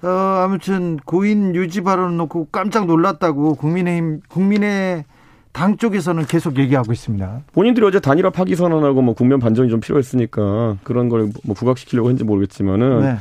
어, 0.00 0.08
아무튼 0.08 0.96
고인 1.04 1.54
유지 1.54 1.82
발언 1.82 2.16
놓고 2.16 2.48
깜짝 2.50 2.86
놀랐다고 2.86 3.56
국민의힘 3.56 4.22
국민의 4.30 5.04
당 5.52 5.76
쪽에서는 5.76 6.24
계속 6.26 6.58
얘기하고 6.58 6.92
있습니다. 6.92 7.42
본인들이 7.52 7.84
어제 7.86 8.00
단일화 8.00 8.30
파기 8.30 8.54
선언하고 8.56 9.02
뭐 9.02 9.14
국면 9.14 9.38
반전이 9.40 9.68
좀 9.70 9.80
필요했으니까 9.80 10.76
그런 10.84 11.08
걸 11.08 11.30
뭐 11.44 11.54
부각시키려고 11.54 12.08
했는지 12.08 12.24
모르겠지만은 12.24 13.00
네. 13.00 13.16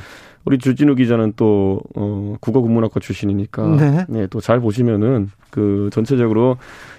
우리 0.48 0.58
주진우 0.60 0.96
기자는 0.96 1.34
또 1.36 1.82
어, 1.96 2.38
국어국문학과 2.40 3.02
출신이니까 3.02 3.76
네. 3.76 4.06
네, 4.08 4.28
또 4.28 4.40
잘 4.40 4.62
보시면은 4.62 5.30
그 5.50 5.90
전체적으로 5.92 6.56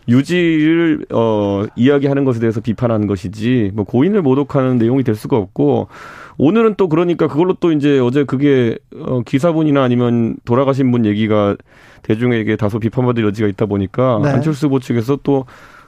유지를 0.07 1.07
어 1.11 1.65
이야기하는 1.75 2.27
것에 2.27 2.41
대해서 2.41 2.61
비판하는 2.61 3.07
것이지 3.07 3.71
뭐 3.73 3.87
고인을 3.87 4.21
모독하는 4.21 4.77
내용이 4.77 5.03
될 5.03 5.15
수가 5.15 5.39
없고 5.39 5.89
오늘은 6.37 6.75
또 6.77 6.91
그러니까 6.91 7.27
그걸로 7.27 7.55
또 7.55 7.73
이제 7.73 7.99
어제 7.99 8.25
그게 8.25 8.77
어 8.95 9.23
기사분이나 9.23 9.83
아니면 9.83 10.37
돌아가신 10.45 10.91
분 10.91 11.07
얘기가 11.07 11.57
대중에게 12.03 12.57
다소 12.57 12.79
비판받을 12.79 13.25
여지가 13.25 13.49
있다 13.49 13.65
보니까 13.65 14.21
네. 14.25 14.29
안철수 14.29 14.67
후보 14.67 14.79
측에서 14.79 15.21
또 15.23 15.47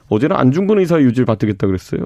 어제는 0.09 0.35
안중근 0.35 0.79
의사의 0.79 1.05
유지를 1.05 1.27
받겠다 1.27 1.67
그랬어요. 1.67 2.01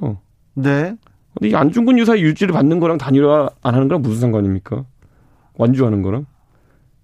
네. 0.54 0.96
근데 1.34 1.50
이 1.50 1.56
안중근 1.56 1.98
의사의 2.00 2.24
유지를 2.24 2.52
받는 2.52 2.82
거랑 2.82 2.98
단일화 2.98 3.50
안 3.64 3.74
하는 3.74 3.88
거랑 3.88 4.02
무슨 4.02 4.20
상관입니까? 4.20 4.84
완주하는 5.58 6.02
거랑? 6.02 6.26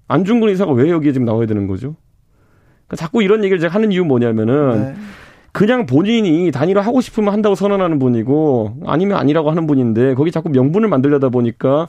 안중근 0.07 0.49
의사가 0.49 0.73
왜 0.73 0.89
여기에 0.89 1.13
지금 1.13 1.25
나와야 1.25 1.45
되는 1.45 1.67
거죠? 1.67 1.95
그러니까 2.87 2.97
자꾸 2.97 3.23
이런 3.23 3.43
얘기를 3.43 3.59
제가 3.59 3.73
하는 3.73 3.91
이유 3.91 4.03
뭐냐면은 4.03 4.81
네. 4.81 4.95
그냥 5.53 5.85
본인이 5.85 6.51
단일화 6.51 6.81
하고 6.81 7.01
싶으면 7.01 7.33
한다고 7.33 7.55
선언하는 7.55 7.99
분이고 7.99 8.79
아니면 8.85 9.17
아니라고 9.17 9.49
하는 9.49 9.67
분인데 9.67 10.15
거기 10.15 10.31
자꾸 10.31 10.49
명분을 10.49 10.89
만들려다 10.89 11.29
보니까 11.29 11.87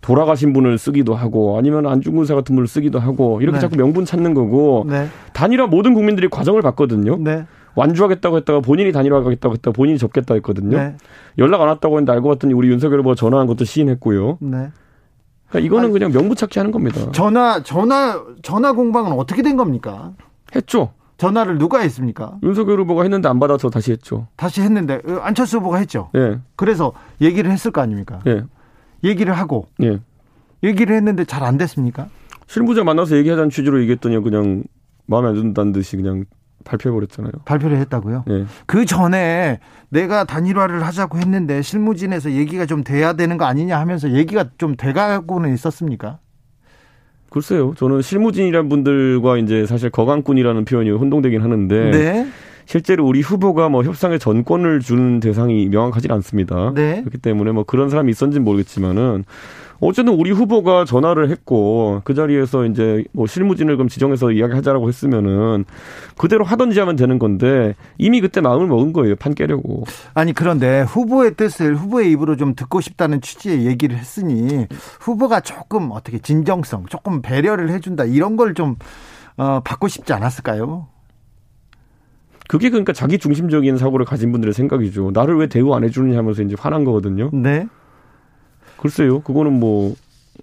돌아가신 0.00 0.52
분을 0.52 0.78
쓰기도 0.78 1.14
하고 1.14 1.58
아니면 1.58 1.86
안중근사 1.86 2.34
같은 2.34 2.54
분을 2.54 2.66
쓰기도 2.66 2.98
하고 2.98 3.40
이렇게 3.40 3.56
네. 3.56 3.60
자꾸 3.60 3.76
명분 3.76 4.04
찾는 4.04 4.34
거고 4.34 4.86
네. 4.88 5.08
단일화 5.32 5.66
모든 5.66 5.94
국민들이 5.94 6.28
과정을 6.28 6.62
봤거든요. 6.62 7.18
네. 7.18 7.44
완주하겠다고 7.74 8.38
했다가 8.38 8.60
본인이 8.60 8.92
단일화하겠다고 8.92 9.54
했다가 9.54 9.72
본인이 9.74 9.98
접겠다 9.98 10.34
했거든요. 10.34 10.76
네. 10.76 10.96
연락 11.38 11.60
안 11.60 11.68
왔다고 11.68 11.96
했는데 11.96 12.12
알고 12.12 12.28
봤더니 12.30 12.54
우리 12.54 12.68
윤석열 12.68 13.00
후보가 13.00 13.14
전화한 13.14 13.46
것도 13.46 13.64
시인했고요. 13.64 14.38
네. 15.50 15.60
그러니까 15.60 15.66
이거는 15.66 15.84
아니, 15.84 15.92
그냥 15.92 16.12
명부 16.12 16.34
찾기 16.34 16.58
하는 16.58 16.70
겁니다. 16.70 17.10
전화 17.12 17.62
전화 17.62 18.22
전화 18.42 18.72
공방은 18.72 19.12
어떻게 19.12 19.42
된 19.42 19.56
겁니까? 19.56 20.12
했죠. 20.54 20.92
전화를 21.18 21.58
누가 21.58 21.80
했습니까? 21.80 22.38
윤석열 22.42 22.80
후보가 22.80 23.02
했는데 23.02 23.28
안 23.28 23.38
받아서 23.38 23.68
다시 23.68 23.92
했죠. 23.92 24.26
다시 24.36 24.62
했는데 24.62 25.00
어, 25.06 25.18
안철수 25.22 25.58
후보가 25.58 25.76
했죠. 25.78 26.08
예. 26.16 26.38
그래서 26.56 26.92
얘기를 27.20 27.50
했을 27.50 27.70
거 27.70 27.80
아닙니까? 27.82 28.20
예. 28.26 28.44
얘기를 29.04 29.34
하고 29.34 29.66
예. 29.82 30.00
얘기를 30.62 30.96
했는데 30.96 31.24
잘 31.24 31.42
안 31.42 31.58
됐습니까? 31.58 32.06
실무자 32.46 32.84
만나서 32.84 33.16
얘기하자는 33.16 33.50
취지로 33.50 33.80
얘기했더니 33.82 34.18
그냥 34.22 34.64
마음에 35.06 35.28
안 35.28 35.34
든다는 35.34 35.72
듯이 35.72 35.96
그냥 35.96 36.24
발표해버렸잖아요. 36.64 37.32
발표를 37.44 37.78
했다고요? 37.78 38.24
네. 38.26 38.44
그 38.66 38.84
전에 38.84 39.60
내가 39.88 40.24
단일화를 40.24 40.84
하자고 40.84 41.18
했는데 41.18 41.62
실무진에서 41.62 42.32
얘기가 42.32 42.66
좀 42.66 42.84
돼야 42.84 43.14
되는 43.14 43.36
거 43.36 43.44
아니냐 43.44 43.78
하면서 43.78 44.12
얘기가 44.12 44.46
좀 44.58 44.76
돼가고는 44.76 45.52
있었습니까? 45.54 46.18
글쎄요. 47.30 47.74
저는 47.76 48.02
실무진이란 48.02 48.68
분들과 48.68 49.38
이제 49.38 49.64
사실 49.66 49.90
거강꾼이라는 49.90 50.64
표현이 50.64 50.90
혼동되긴 50.90 51.42
하는데 51.42 51.90
네. 51.90 52.26
실제로 52.66 53.06
우리 53.06 53.20
후보가 53.20 53.68
뭐 53.68 53.82
협상에 53.82 54.18
전권을 54.18 54.80
주는 54.80 55.20
대상이 55.20 55.68
명확하지 55.68 56.08
않습니다. 56.10 56.72
네. 56.74 57.00
그렇기 57.00 57.18
때문에 57.18 57.52
뭐 57.52 57.64
그런 57.64 57.90
사람이 57.90 58.10
있었는지는 58.10 58.44
모르겠지만은 58.44 59.24
어쨌든 59.80 60.14
우리 60.14 60.30
후보가 60.30 60.84
전화를 60.84 61.30
했고 61.30 62.02
그 62.04 62.14
자리에서 62.14 62.66
이제 62.66 63.04
뭐 63.12 63.26
실무진을 63.26 63.76
그럼 63.76 63.88
지정해서 63.88 64.30
이야기하자라고 64.30 64.88
했으면은 64.88 65.64
그대로 66.18 66.44
하던지 66.44 66.78
하면 66.80 66.96
되는 66.96 67.18
건데 67.18 67.74
이미 67.98 68.20
그때 68.20 68.40
마음을 68.40 68.66
먹은 68.66 68.92
거예요 68.92 69.16
판 69.16 69.34
깨려고. 69.34 69.84
아니 70.14 70.32
그런데 70.32 70.82
후보의 70.82 71.34
뜻을 71.34 71.76
후보의 71.76 72.10
입으로 72.12 72.36
좀 72.36 72.54
듣고 72.54 72.80
싶다는 72.80 73.20
취지의 73.20 73.66
얘기를 73.66 73.96
했으니 73.96 74.66
후보가 75.00 75.40
조금 75.40 75.90
어떻게 75.92 76.18
진정성, 76.18 76.86
조금 76.86 77.22
배려를 77.22 77.70
해준다 77.70 78.04
이런 78.04 78.36
걸 78.36 78.50
좀 78.54 78.76
어, 79.36 79.60
받고 79.60 79.88
싶지 79.88 80.12
않았을까요? 80.12 80.88
그게 82.48 82.68
그러니까 82.68 82.92
자기 82.92 83.16
중심적인 83.16 83.78
사고를 83.78 84.04
가진 84.04 84.32
분들의 84.32 84.52
생각이죠. 84.52 85.12
나를 85.14 85.36
왜 85.36 85.46
대우 85.46 85.72
안 85.72 85.84
해주느냐 85.84 86.18
하면서 86.18 86.42
이제 86.42 86.56
화난 86.58 86.84
거거든요. 86.84 87.30
네. 87.32 87.66
글쎄요. 88.80 89.20
그거는 89.20 89.58
뭐 89.58 89.94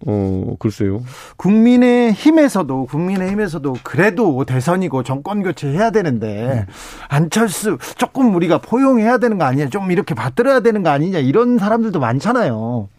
어, 0.05 0.55
글쎄요. 0.59 1.01
국민의 1.37 2.13
힘에서도, 2.13 2.85
국민의 2.85 3.31
힘에서도 3.31 3.77
그래도 3.81 4.45
대선이고 4.45 5.01
정권 5.01 5.41
교체해야 5.41 5.89
되는데, 5.89 6.65
음. 6.67 6.73
안철수 7.09 7.79
조금 7.97 8.35
우리가 8.35 8.59
포용해야 8.59 9.17
되는 9.17 9.39
거 9.39 9.45
아니냐, 9.45 9.69
좀 9.69 9.91
이렇게 9.91 10.13
받들어야 10.13 10.59
되는 10.59 10.83
거 10.83 10.91
아니냐, 10.91 11.17
이런 11.17 11.57
사람들도 11.57 11.99
많잖아요. 11.99 12.89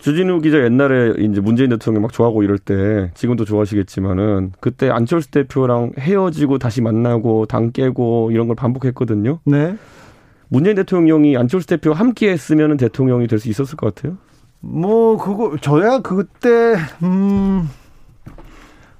주진우 0.00 0.40
기자 0.42 0.58
옛날에 0.62 1.14
이제 1.20 1.40
문재인 1.40 1.70
대통령 1.70 2.02
막 2.02 2.12
좋아하고 2.12 2.42
이럴 2.42 2.58
때 2.58 3.12
지금도 3.14 3.44
좋아하시겠지만은 3.46 4.52
그때 4.60 4.90
안철수 4.90 5.30
대표랑 5.30 5.92
헤어지고 5.98 6.58
다시 6.58 6.82
만나고 6.82 7.46
당 7.46 7.70
깨고 7.70 8.30
이런 8.32 8.48
걸 8.48 8.56
반복했거든요. 8.56 9.38
네. 9.46 9.76
문재인 10.48 10.74
대통령이 10.76 11.36
안철수 11.38 11.66
대표 11.68 11.92
함께 11.94 12.30
했으면 12.30 12.76
대통령이 12.76 13.26
될 13.28 13.38
수 13.38 13.48
있었을 13.48 13.76
것 13.76 13.94
같아요. 13.94 14.18
뭐 14.62 15.16
그거 15.16 15.56
저야 15.60 16.00
그때 16.00 16.76
음 17.02 17.68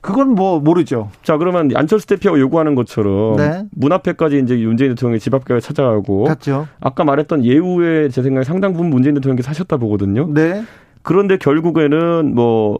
그건 0.00 0.34
뭐 0.34 0.58
모르죠. 0.58 1.10
자 1.22 1.36
그러면 1.36 1.70
안철수 1.76 2.06
대표가 2.08 2.38
요구하는 2.40 2.74
것처럼 2.74 3.36
네. 3.36 3.64
문 3.70 3.92
앞에까지 3.92 4.40
이제 4.40 4.56
문재인 4.56 4.90
대통령이 4.90 5.20
집 5.20 5.32
앞까지 5.34 5.64
찾아가고 5.64 6.24
갔죠. 6.24 6.66
아까 6.80 7.04
말했던 7.04 7.44
예우의 7.44 8.10
제 8.10 8.22
생각에 8.22 8.44
상당 8.44 8.72
부분 8.72 8.90
문재인 8.90 9.14
대통령께 9.14 9.42
사셨다 9.42 9.76
보거든요. 9.76 10.26
네. 10.32 10.64
그런데 11.02 11.36
결국에는 11.36 12.34
뭐 12.34 12.78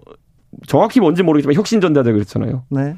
정확히 0.67 0.99
뭔지 1.01 1.23
모르겠지만 1.23 1.55
혁신 1.55 1.81
전대하자 1.81 2.13
그랬잖아요. 2.13 2.65
네. 2.71 2.97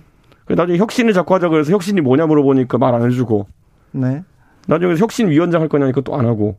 나중에 0.48 0.78
혁신을 0.78 1.12
자꾸 1.12 1.34
하자 1.34 1.48
그래서 1.50 1.72
혁신이 1.72 2.00
뭐냐 2.00 2.26
물어보니까 2.26 2.78
말 2.78 2.94
안 2.94 3.02
해주고. 3.02 3.46
네. 3.92 4.22
나중에 4.66 4.96
혁신 4.96 5.28
위원장 5.28 5.60
할 5.60 5.68
거냐니까 5.68 6.00
또 6.00 6.14
안 6.16 6.24
하고. 6.26 6.56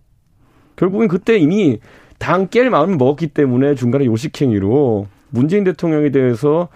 결국엔 0.75 1.07
그때 1.07 1.38
이미 1.38 1.79
당 2.19 2.47
깰 2.47 2.69
마음을 2.69 2.95
먹었기 2.97 3.28
때문에 3.28 3.75
중간에 3.75 4.06
요식행위로 4.06 5.08
문재인 5.30 5.63
대통령에 5.63 6.12
대해서 6.12 6.69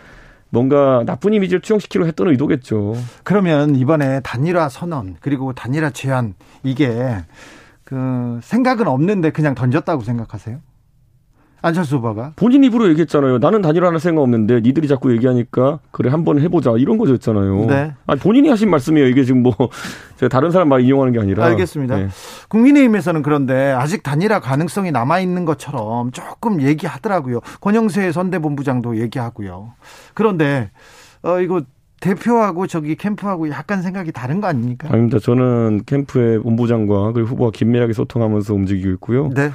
뭔가 0.50 1.04
나쁜 1.06 1.34
이미지를 1.34 1.62
투영시키려 1.62 2.06
했던 2.06 2.28
의도겠죠. 2.28 2.96
그러면 3.24 3.76
이번에 3.76 4.20
단일화 4.22 4.70
선언 4.70 5.16
그리고 5.20 5.54
단일화 5.54 5.92
제안 5.92 6.34
이게 6.64 7.18
그 7.84 8.40
생각은 8.44 8.88
없는데 8.88 9.32
그냥 9.32 9.56
던졌다고 9.56 10.04
생각하세요? 10.04 10.60
안철수 11.62 11.98
후보가 11.98 12.34
본인 12.36 12.64
입으로 12.64 12.88
얘기했잖아요. 12.90 13.40
나는 13.40 13.62
단일화할 13.62 14.00
생각 14.00 14.22
없는데 14.22 14.62
니들이 14.62 14.88
자꾸 14.88 15.12
얘기하니까 15.14 15.80
그래 15.92 16.10
한번 16.10 16.40
해보자 16.40 16.72
이런 16.78 16.98
거였잖아요. 16.98 17.66
네. 17.66 17.94
아니 18.08 18.20
본인이 18.20 18.50
하신 18.50 18.70
말씀이에요. 18.70 19.08
이게 19.08 19.24
지금 19.24 19.44
뭐 19.44 19.54
제가 20.18 20.30
다른 20.30 20.52
사람 20.52 20.70
말 20.70 20.82
인용하는 20.82 21.14
게 21.14 21.20
아니라. 21.20 21.46
알겠습니다. 21.46 21.98
네. 21.98 22.08
국민의힘에서는 22.50 23.22
그런데 23.22 23.72
아직 23.72 24.04
단일화 24.04 24.40
가능성이 24.40 24.92
남아 24.92 25.20
있는 25.20 25.46
것처럼 25.46 26.12
조금 26.12 26.62
얘기하더라고요. 26.62 27.42
권영세 27.62 28.12
선대본부장도 28.12 28.98
얘기하고요. 28.98 29.74
그런데 30.14 30.72
어 31.24 31.40
이거 31.42 31.62
대표하고 32.00 32.68
저기 32.68 32.96
캠프하고 32.96 33.50
약간 33.50 33.82
생각이 33.82 34.12
다른 34.12 34.40
거 34.40 34.48
아닙니까? 34.48 34.88
아닙니다. 34.92 35.20
저는 35.20 35.84
캠프의 35.86 36.40
본부장과 36.40 37.12
그리고 37.12 37.30
후보와 37.30 37.52
긴밀하게 37.52 37.92
소통하면서 37.94 38.54
움직이고 38.54 38.90
있고요. 38.92 39.30
네. 39.36 39.52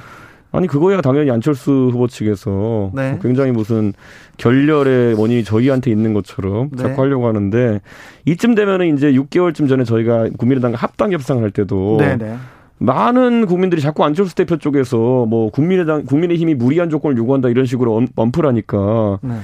아니 0.55 0.67
그거야 0.67 1.01
당연히 1.01 1.31
안철수 1.31 1.89
후보 1.91 2.07
측에서 2.07 2.91
네. 2.93 3.19
굉장히 3.21 3.51
무슨 3.51 3.93
결렬의 4.37 5.19
원인이 5.19 5.43
저희한테 5.43 5.91
있는 5.91 6.13
것처럼 6.13 6.69
네. 6.71 6.83
자꾸 6.83 7.01
하려고 7.01 7.27
하는데 7.27 7.81
이쯤 8.25 8.55
되면은 8.55 8.95
이제 8.95 9.11
6개월쯤 9.11 9.67
전에 9.67 9.83
저희가 9.83 10.29
국민의당과 10.37 10.77
합당 10.77 11.11
협상을 11.11 11.41
할 11.41 11.51
때도 11.51 11.97
네, 11.99 12.17
네. 12.17 12.35
많은 12.77 13.45
국민들이 13.45 13.81
자꾸 13.81 14.03
안철수 14.03 14.35
대표 14.35 14.57
쪽에서 14.57 15.25
뭐 15.25 15.49
국민의당 15.49 16.05
국민의힘이 16.05 16.55
무리한 16.55 16.89
조건을 16.89 17.17
요구한다 17.17 17.49
이런 17.49 17.65
식으로 17.65 18.05
언플하니까 18.15 19.19
네. 19.21 19.35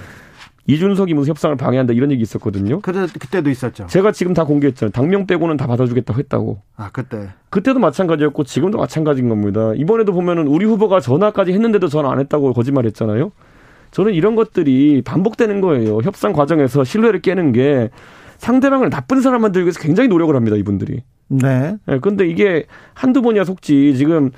이준석이 0.71 1.13
무슨 1.13 1.31
협상을 1.31 1.55
방해한다 1.57 1.93
이런 1.93 2.11
얘기 2.11 2.21
있었거든요. 2.21 2.79
그때 2.81 3.05
그때도 3.19 3.49
있었죠. 3.49 3.87
제가 3.87 4.11
지금 4.11 4.33
다 4.33 4.45
공개했잖아요. 4.45 4.91
당명 4.91 5.27
빼고는 5.27 5.57
다 5.57 5.67
받아주겠다고 5.67 6.19
했다고. 6.19 6.61
아 6.77 6.89
그때. 6.91 7.29
그때도 7.49 7.79
마찬가지였고 7.79 8.43
지금도 8.43 8.77
마찬가지인 8.77 9.27
겁니다. 9.29 9.73
이번에도 9.75 10.13
보면은 10.13 10.47
우리 10.47 10.65
후보가 10.65 10.99
전화까지 11.01 11.51
했는데도 11.51 11.87
전화 11.87 12.11
안 12.11 12.19
했다고 12.19 12.53
거짓말했잖아요. 12.53 13.31
저는 13.91 14.13
이런 14.13 14.35
것들이 14.35 15.01
반복되는 15.01 15.59
거예요. 15.59 15.99
협상 15.99 16.31
과정에서 16.31 16.83
신뢰를 16.83 17.21
깨는 17.21 17.51
게 17.51 17.89
상대방을 18.37 18.89
나쁜 18.89 19.21
사람 19.21 19.41
만들기 19.41 19.65
위해서 19.65 19.79
굉장히 19.79 20.07
노력을 20.07 20.33
합니다. 20.35 20.55
이분들이. 20.55 21.03
네. 21.27 21.77
네. 21.85 21.99
근데 21.99 22.27
이게 22.27 22.65
한두 22.93 23.21
번이야 23.21 23.43
속지. 23.43 23.95
지금 23.97 24.31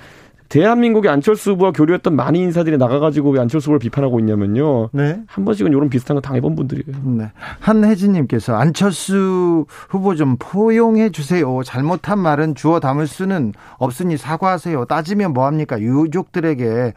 대한민국의 0.48 1.10
안철수 1.10 1.52
후보와 1.52 1.72
교류했던 1.72 2.14
많은 2.14 2.38
인사들이 2.38 2.76
나가가지고 2.76 3.30
왜 3.30 3.40
안철수 3.40 3.66
후보를 3.66 3.78
비판하고 3.80 4.20
있냐면요. 4.20 4.90
네. 4.92 5.20
한 5.26 5.44
번씩은 5.44 5.72
이런 5.72 5.88
비슷한 5.88 6.14
거 6.14 6.20
당해본 6.20 6.54
분들이에요. 6.54 7.02
네. 7.16 7.32
한혜진님께서 7.60 8.54
안철수 8.54 9.66
후보 9.88 10.14
좀 10.14 10.36
포용해 10.38 11.10
주세요. 11.10 11.62
잘못한 11.64 12.18
말은 12.18 12.54
주워 12.54 12.78
담을 12.78 13.06
수는 13.06 13.52
없으니 13.78 14.16
사과하세요. 14.16 14.84
따지면 14.84 15.32
뭐합니까? 15.32 15.80
유족들에게 15.80 16.92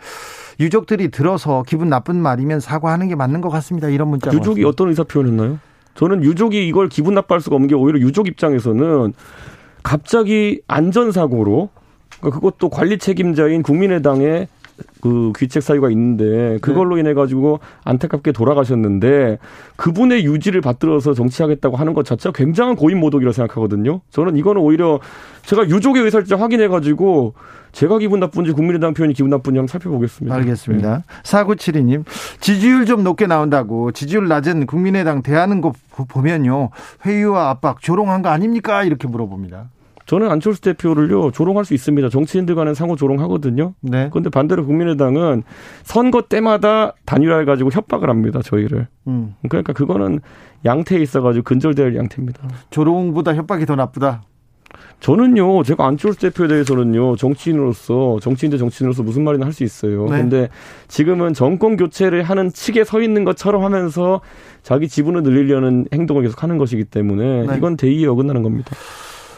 유족들이 0.60 1.10
들어서 1.10 1.64
기분 1.66 1.90
나쁜 1.90 2.18
말이면 2.18 2.60
사과하는 2.60 3.08
게 3.08 3.16
맞는 3.16 3.42
것 3.42 3.50
같습니다. 3.50 3.90
이런 3.90 4.10
문자. 4.10 4.30
유족이 4.30 4.48
왔습니다. 4.48 4.70
어떤 4.70 4.90
의사 4.90 5.04
표현했나요? 5.04 5.60
저는 5.96 6.24
유족이 6.24 6.68
이걸 6.68 6.90
기분 6.90 7.16
나빠할 7.16 7.42
수가 7.42 7.56
없는 7.56 7.68
게 7.68 7.76
오히려 7.76 8.00
유족 8.00 8.28
입장에서는 8.28 9.14
갑자기 9.82 10.62
안전사고로 10.68 11.70
그러니까 12.20 12.40
그것도 12.40 12.70
관리 12.70 12.98
책임자인 12.98 13.64
국민의당의 13.64 14.48
그 15.02 15.32
귀책 15.38 15.64
사유가 15.64 15.90
있는데 15.90 16.58
그걸로 16.62 16.96
네. 16.96 17.02
인해 17.02 17.14
가지고 17.14 17.60
안타깝게 17.84 18.32
돌아가셨는데 18.32 19.40
그분의 19.76 20.26
유지를 20.26 20.62
받들어서 20.62 21.14
정치하겠다고 21.14 21.78
하는 21.78 21.94
것 21.94 22.06
자체가 22.06 22.34
굉장한 22.34 22.76
고인 22.76 23.00
모독이라고 23.00 23.34
생각하거든요. 23.34 24.02
저는 24.12 24.38
이거는 24.38 24.62
오히려 24.62 25.00
제가 25.44 25.68
유족의 25.68 26.04
의사를 26.04 26.26
확인해 26.40 26.68
가지고 26.68 27.34
제가 27.72 28.00
기분 28.00 28.20
나쁜지 28.20 28.54
국민의당 28.54 28.94
표현이 28.94 29.14
기분 29.14 29.30
나쁜지 29.30 29.58
한번 29.58 29.68
살펴보겠습니다. 29.68 30.36
알겠습니다. 30.36 30.98
네. 30.98 31.04
4972님, 31.24 32.04
지지율 32.40 32.86
좀 32.86 33.04
높게 33.04 33.28
나온다고 33.28 33.92
지지율 33.92 34.28
낮은 34.28 34.66
국민의당 34.66 35.22
대하는 35.22 35.62
거 35.62 35.74
보면요. 36.08 36.70
회의와 37.06 37.50
압박 37.50 37.82
조롱한 37.82 38.22
거 38.22 38.30
아닙니까? 38.30 38.84
이렇게 38.84 39.08
물어봅니다. 39.08 39.70
저는 40.08 40.32
안철수 40.32 40.62
대표를요 40.62 41.32
조롱할 41.32 41.66
수 41.66 41.74
있습니다. 41.74 42.10
정치인들 42.10 42.56
간에 42.56 42.74
상호 42.74 42.96
조롱하거든요. 42.96 43.74
네. 43.82 44.08
그런데 44.10 44.30
반대로 44.30 44.66
국민의당은 44.66 45.44
선거 45.84 46.24
때마다 46.24 46.94
단일화해 47.06 47.46
가지고 47.46 47.70
협박을 47.72 48.10
합니다. 48.10 48.42
저희를. 48.42 48.88
음. 49.08 49.36
그러니까 49.50 49.74
그거는 49.74 50.22
양태에 50.66 51.00
있어가지고 51.00 51.44
근절될 51.44 51.96
양태입니다. 51.96 52.48
조롱보다 52.70 53.36
협박이 53.36 53.66
더 53.66 53.76
나쁘다. 53.76 54.24
저는요, 55.00 55.64
제가 55.64 55.86
안철수 55.86 56.20
대표에 56.20 56.48
대해서는요, 56.48 57.16
정치인으로서, 57.16 58.20
정치인 58.22 58.50
대 58.52 58.58
정치인으로서 58.58 59.04
무슨 59.04 59.24
말이나 59.24 59.46
할 59.46 59.54
수 59.54 59.64
있어요. 59.64 60.06
네. 60.06 60.18
근데 60.18 60.50
지금은 60.88 61.34
정권 61.34 61.78
교체를 61.78 62.24
하는 62.24 62.50
측에 62.52 62.84
서 62.84 63.02
있는 63.02 63.24
것처럼 63.24 63.64
하면서 63.64 64.22
자기 64.64 64.88
지분을 64.88 65.24
늘리려는 65.24 65.88
행동을 65.94 66.24
계속 66.24 66.44
하는 66.44 66.58
것이기 66.58 66.86
때문에 66.86 67.46
네. 67.46 67.58
이건 67.58 67.78
대의에 67.78 68.08
어긋나는 68.08 68.44
겁니다. 68.44 68.76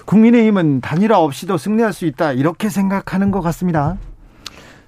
국민의힘은 0.10 0.82
단일화 0.82 1.20
없이도 1.20 1.58
승리할 1.58 1.94
수 1.94 2.08
있다 2.08 2.34
이렇게 2.34 2.70
생각하는 2.70 3.30
것 3.30 3.42
같습니다. 3.42 3.98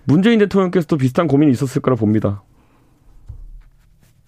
문재인 0.04 0.40
대통령께서도 0.40 0.98
비슷한 0.98 1.28
고민이 1.28 1.52
있었을 1.52 1.80
거라 1.84 1.96
봅니다. 1.96 2.42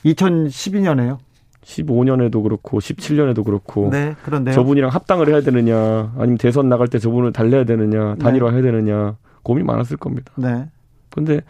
2012년에요? 0.06 1.18
15년에도 1.64 2.44
그렇고 2.44 2.80
17년에도 2.80 3.44
그렇고 3.44 3.90
네, 3.90 4.16
그런데 4.24 4.52
저분이랑 4.52 4.92
합당을 4.92 5.30
해야 5.30 5.42
되느냐 5.42 6.14
아니면 6.16 6.38
대선 6.38 6.70
나갈 6.70 6.88
때 6.88 7.00
저분을 7.00 7.34
달래야 7.34 7.64
되느냐 7.64 8.16
단일화 8.16 8.52
네. 8.52 8.56
해야 8.58 8.62
되느냐 8.62 9.16
고민 9.42 9.66
많았을 9.66 9.98
겁니다. 9.98 10.32
네. 10.36 10.70
근데 11.10 11.42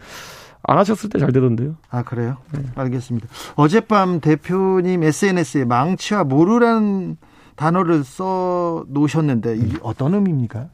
안 0.62 0.78
하셨을 0.78 1.10
때 1.10 1.18
잘 1.18 1.32
되던데요. 1.32 1.76
아 1.90 2.02
그래요? 2.02 2.38
네. 2.52 2.60
알겠습니다. 2.76 3.28
어젯밤 3.56 4.20
대표님 4.20 5.02
SNS에 5.02 5.66
망치와 5.66 6.24
모르라는 6.24 7.18
단어를 7.56 8.04
써 8.04 8.84
놓으셨는데 8.88 9.56
이게 9.56 9.78
어떤 9.82 10.14
의미입니까? 10.14 10.68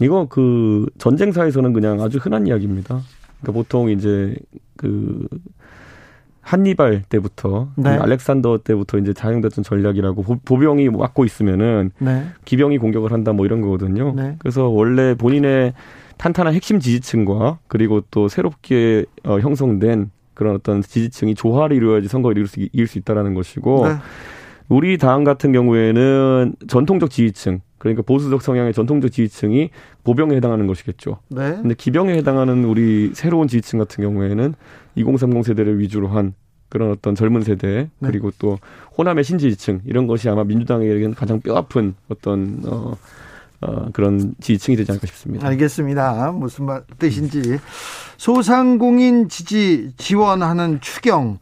이거 0.00 0.26
그 0.28 0.86
전쟁사에서는 0.98 1.72
그냥 1.72 2.00
아주 2.00 2.18
흔한 2.18 2.46
이야기입니다. 2.46 3.00
그러니까 3.40 3.52
보통 3.52 3.90
이제 3.90 4.36
그 4.76 5.26
한니발 6.40 7.02
때부터 7.08 7.68
네. 7.74 7.90
알렉산더 7.90 8.58
때부터 8.58 8.98
이제 8.98 9.12
사용됐던 9.16 9.64
전략이라고 9.64 10.22
보 10.22 10.58
병이 10.58 10.90
막고 10.90 11.24
있으면은 11.24 11.90
네. 11.98 12.26
기병이 12.44 12.78
공격을 12.78 13.12
한다 13.12 13.32
뭐 13.32 13.46
이런 13.46 13.60
거거든요. 13.60 14.14
네. 14.14 14.36
그래서 14.38 14.68
원래 14.68 15.14
본인의 15.14 15.74
탄탄한 16.18 16.54
핵심 16.54 16.78
지지층과 16.78 17.58
그리고 17.66 18.02
또 18.10 18.28
새롭게 18.28 19.06
어, 19.24 19.40
형성된 19.40 20.10
그런 20.34 20.54
어떤 20.54 20.82
지지층이 20.82 21.34
조화를 21.34 21.76
이루어야지 21.76 22.08
선거를 22.08 22.36
이룰 22.36 22.46
수, 22.46 22.60
이룰 22.60 22.86
수 22.86 22.98
있다라는 22.98 23.34
것이고 23.34 23.88
네. 23.88 23.96
우리 24.68 24.98
당 24.98 25.24
같은 25.24 25.52
경우에는 25.52 26.54
전통적 26.68 27.10
지지층 27.10 27.60
그러니까 27.78 28.02
보수적 28.02 28.42
성향의 28.42 28.72
전통적 28.72 29.12
지지층이 29.12 29.70
보병에 30.02 30.34
해당하는 30.36 30.66
것이겠죠. 30.66 31.18
네. 31.28 31.56
근데 31.60 31.74
기병에 31.74 32.14
해당하는 32.14 32.64
우리 32.64 33.12
새로운 33.14 33.48
지지층 33.48 33.78
같은 33.78 34.02
경우에는 34.02 34.54
2030 34.96 35.44
세대를 35.44 35.78
위주로 35.78 36.08
한 36.08 36.34
그런 36.68 36.90
어떤 36.90 37.14
젊은 37.14 37.42
세대 37.42 37.90
네. 37.98 38.08
그리고 38.08 38.30
또 38.38 38.58
호남의 38.98 39.24
신지지층 39.24 39.82
이런 39.84 40.06
것이 40.06 40.28
아마 40.28 40.42
민주당에게는 40.42 41.14
가장 41.14 41.40
뼈아픈 41.40 41.94
어떤 42.08 42.60
어, 42.66 42.96
어 43.60 43.86
그런 43.92 44.34
지지층이 44.40 44.76
되지 44.76 44.92
않을까 44.92 45.06
싶습니다. 45.06 45.46
알겠습니다. 45.48 46.32
무슨 46.32 46.66
말 46.66 46.82
뜻인지 46.98 47.58
소상공인 48.18 49.28
지지 49.28 49.92
지원하는 49.96 50.80
추경 50.80 51.38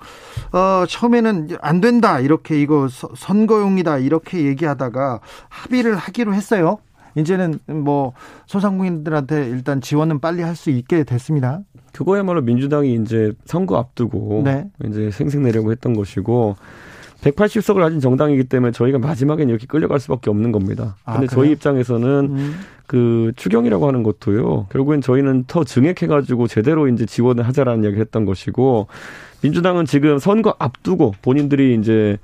어 0.53 0.85
처음에는 0.87 1.57
안 1.61 1.81
된다 1.81 2.21
이렇게 2.21 2.61
이거 2.61 2.89
선거용이다 2.89 3.99
이렇게 3.99 4.45
얘기하다가 4.45 5.21
합의를 5.49 5.97
하기로 5.97 6.35
했어요. 6.35 6.79
이제는 7.17 7.61
뭐 7.67 8.13
소상공인들한테 8.47 9.49
일단 9.49 9.81
지원은 9.81 10.21
빨리 10.21 10.43
할 10.43 10.57
수 10.57 10.71
있게 10.71 11.05
됐습니다. 11.05 11.61
그거야말로 11.93 12.43
민주당이 12.43 12.95
이제 12.95 13.33
선거 13.45 13.77
앞두고 13.77 14.43
네. 14.45 14.69
이제 14.85 15.11
생색내려고 15.13 15.71
했던 15.71 15.95
것이고 15.95 16.57
180석을 17.25 17.77
가진 17.81 18.01
정당이기 18.01 18.45
때문에 18.45 18.73
저희가 18.73 18.99
마지막엔 18.99 19.49
이렇게 19.49 19.67
끌려갈 19.67 19.99
수밖에 20.01 20.31
없는 20.31 20.53
겁니다. 20.53 20.97
아, 21.05 21.15
근데 21.15 21.27
아, 21.27 21.29
저희 21.29 21.51
입장에서는 21.53 22.09
음. 22.31 22.55
그 22.87 23.33
추경이라고 23.37 23.89
하는 23.89 24.03
것도요. 24.03 24.67
결국엔 24.71 25.01
저희는 25.01 25.45
더 25.47 25.65
증액해 25.65 26.07
가지고 26.07 26.47
제대로 26.47 26.87
이제 26.89 27.07
지원을 27.07 27.47
하자라는 27.49 27.83
이야기를 27.85 28.01
했던 28.01 28.27
것이고 28.27 28.89
민주당은 29.43 29.87
지금 29.87 30.19
선거 30.19 30.55
앞두고 30.59 31.15
본인들이 31.23 31.77
이제 31.81 32.19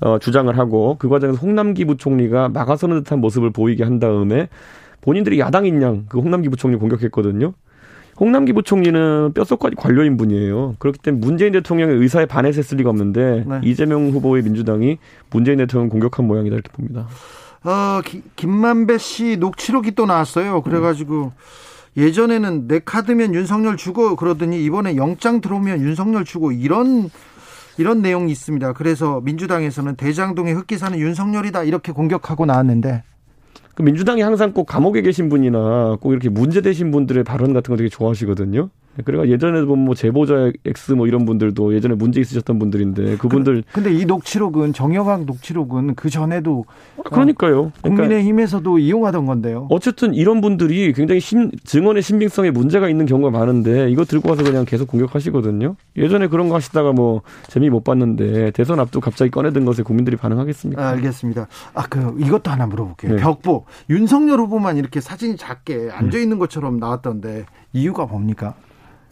어, 0.00 0.18
주장을 0.18 0.56
하고 0.58 0.96
그 0.98 1.08
과정에서 1.08 1.38
홍남기 1.38 1.84
부총리가 1.84 2.48
막아서는 2.48 3.02
듯한 3.02 3.20
모습을 3.20 3.50
보이게 3.50 3.84
한 3.84 3.98
다음에 3.98 4.48
본인들이 5.02 5.38
야당인 5.38 5.80
양 5.82 6.04
그 6.08 6.18
홍남기 6.18 6.48
부총리 6.48 6.76
공격했거든요. 6.76 7.52
홍남기 8.18 8.52
부총리는 8.52 9.32
뼛속까지 9.34 9.76
관료인 9.76 10.16
분이에요. 10.16 10.76
그렇기 10.78 10.98
때문에 11.00 11.24
문재인 11.26 11.52
대통령의 11.52 11.96
의사에 11.96 12.26
반해서 12.26 12.60
을 12.60 12.78
리가 12.78 12.90
없는데 12.90 13.44
네. 13.46 13.60
이재명 13.62 14.10
후보의 14.10 14.42
민주당이 14.42 14.98
문재인 15.30 15.58
대통령 15.58 15.88
공격한 15.88 16.26
모양이다 16.26 16.54
이렇게 16.54 16.70
봅니다. 16.72 17.08
어, 17.64 18.00
기, 18.04 18.22
김만배 18.36 18.98
씨 18.98 19.36
녹취록이 19.36 19.92
또 19.92 20.06
나왔어요. 20.06 20.62
그래가지고 20.62 21.32
예전에는 21.96 22.68
내 22.68 22.78
카드면 22.78 23.34
윤석열 23.34 23.76
주고 23.76 24.16
그러더니 24.16 24.62
이번에 24.64 24.96
영장 24.96 25.40
들어오면 25.40 25.80
윤석열 25.80 26.24
주고 26.24 26.52
이런 26.52 27.10
이런 27.78 28.00
내용이 28.00 28.32
있습니다. 28.32 28.72
그래서 28.72 29.20
민주당에서는 29.22 29.96
대장동의 29.96 30.54
흑기 30.54 30.78
사는 30.78 30.98
윤석열이다 30.98 31.64
이렇게 31.64 31.92
공격하고 31.92 32.46
나왔는데 32.46 33.02
그 33.02 33.15
민주당이 33.82 34.22
항상 34.22 34.52
꼭 34.52 34.64
감옥에 34.64 35.02
계신 35.02 35.28
분이나 35.28 35.98
꼭 36.00 36.12
이렇게 36.12 36.28
문제되신 36.28 36.90
분들의 36.90 37.24
발언 37.24 37.52
같은 37.52 37.72
거 37.72 37.76
되게 37.76 37.88
좋아하시거든요. 37.88 38.70
그래가 39.04 39.28
예전에 39.28 39.64
보면 39.64 39.84
뭐 39.84 39.94
제보자 39.94 40.52
X 40.64 40.92
뭐 40.92 41.06
이런 41.06 41.24
분들도 41.24 41.74
예전에 41.74 41.94
문제 41.94 42.20
있으셨던 42.20 42.58
분들인데 42.58 43.16
그분들 43.16 43.64
그, 43.72 43.82
근데 43.82 43.92
이 43.92 44.04
녹취록은 44.04 44.72
정영학 44.72 45.24
녹취록은 45.24 45.94
그 45.94 46.10
전에도 46.10 46.64
아, 46.98 47.02
그러니까요. 47.02 47.60
어, 47.60 47.72
그러니까 47.82 48.02
국민의힘에서도 48.02 48.78
이용하던 48.78 49.26
건데요. 49.26 49.66
어쨌든 49.70 50.14
이런 50.14 50.40
분들이 50.40 50.92
굉장히 50.92 51.20
신, 51.20 51.50
증언의 51.64 52.02
신빙성에 52.02 52.50
문제가 52.50 52.88
있는 52.88 53.06
경우가 53.06 53.36
많은데 53.36 53.90
이거 53.90 54.04
들고 54.04 54.28
와서 54.30 54.42
그냥 54.42 54.64
계속 54.64 54.88
공격하시거든요. 54.88 55.76
예전에 55.96 56.26
그런 56.28 56.48
거 56.48 56.56
하시다가 56.56 56.92
뭐 56.92 57.22
재미 57.48 57.70
못 57.70 57.84
봤는데 57.84 58.50
대선 58.50 58.80
앞두고 58.80 59.02
갑자기 59.02 59.30
꺼내든 59.30 59.64
것에 59.64 59.82
국민들이 59.82 60.16
반응하겠습니까? 60.16 60.82
아, 60.82 60.88
알겠습니다. 60.90 61.46
아 61.74 61.86
그 61.88 62.16
이것도 62.18 62.50
하나 62.50 62.66
물어볼게요. 62.66 63.16
네. 63.16 63.22
벽보 63.22 63.64
윤석열 63.90 64.40
후보만 64.40 64.76
이렇게 64.76 65.00
사진이 65.00 65.36
작게 65.36 65.90
앉아 65.92 66.18
있는 66.18 66.38
것처럼 66.38 66.78
나왔던데 66.78 67.46
이유가 67.72 68.06
뭡니까? 68.06 68.54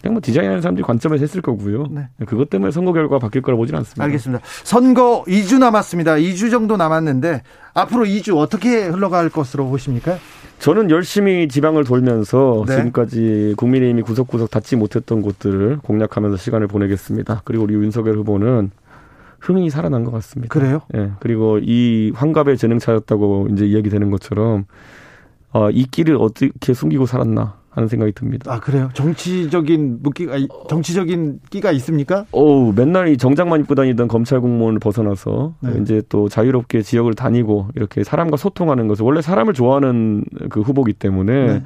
그냥 0.04 0.12
뭐 0.12 0.20
디자인하는 0.22 0.60
사람들이 0.60 0.84
관점에서 0.84 1.22
했을 1.22 1.40
거고요. 1.40 1.86
네. 1.90 2.08
그것 2.26 2.50
때문에 2.50 2.70
선거 2.70 2.92
결과가 2.92 3.20
바뀔 3.20 3.40
거라 3.40 3.56
보지는 3.56 3.78
않습니다. 3.78 4.04
알겠습니다. 4.04 4.44
선거 4.62 5.24
2주 5.26 5.58
남았습니다. 5.58 6.16
2주 6.16 6.50
정도 6.50 6.76
남았는데 6.76 7.42
앞으로 7.72 8.04
2주 8.04 8.36
어떻게 8.36 8.84
흘러갈 8.84 9.30
것으로 9.30 9.66
보십니까? 9.66 10.18
저는 10.58 10.90
열심히 10.90 11.48
지방을 11.48 11.84
돌면서 11.84 12.64
네. 12.68 12.76
지금까지 12.76 13.54
국민의힘이 13.56 14.02
구석구석 14.02 14.50
닿지 14.50 14.76
못했던 14.76 15.22
곳들을 15.22 15.78
공략하면서 15.78 16.36
시간을 16.36 16.66
보내겠습니다. 16.66 17.40
그리고 17.46 17.64
우리 17.64 17.72
윤석열 17.72 18.18
후보는 18.18 18.72
흥이 19.40 19.70
살아난 19.70 20.04
것 20.04 20.10
같습니다. 20.12 20.52
그래요? 20.52 20.82
예. 20.94 21.12
그리고 21.20 21.58
이 21.62 22.12
환갑에 22.14 22.56
재능 22.56 22.78
차였다고 22.78 23.48
이제 23.52 23.64
이야기되는 23.64 24.10
것처럼 24.10 24.66
어, 25.54 25.70
이 25.70 25.86
길을 25.86 26.18
어떻게 26.20 26.74
숨기고 26.74 27.06
살았나 27.06 27.63
하는 27.74 27.88
생각이 27.88 28.12
듭니다. 28.12 28.52
아 28.52 28.60
그래요? 28.60 28.88
정치적인 28.94 29.98
무기가 30.00 30.34
정치적인 30.68 31.40
끼가 31.50 31.72
있습니까? 31.72 32.24
오 32.30 32.72
맨날 32.72 33.08
이 33.08 33.16
정장만 33.16 33.60
입고 33.60 33.74
다니던 33.74 34.06
검찰 34.06 34.40
공무원을 34.40 34.78
벗어나서 34.78 35.54
네. 35.60 35.72
이제 35.82 36.00
또 36.08 36.28
자유롭게 36.28 36.82
지역을 36.82 37.14
다니고 37.14 37.68
이렇게 37.74 38.04
사람과 38.04 38.36
소통하는 38.36 38.86
것을 38.86 39.04
원래 39.04 39.20
사람을 39.20 39.54
좋아하는 39.54 40.24
그 40.50 40.60
후보기 40.60 40.92
때문에 40.92 41.46
네. 41.46 41.62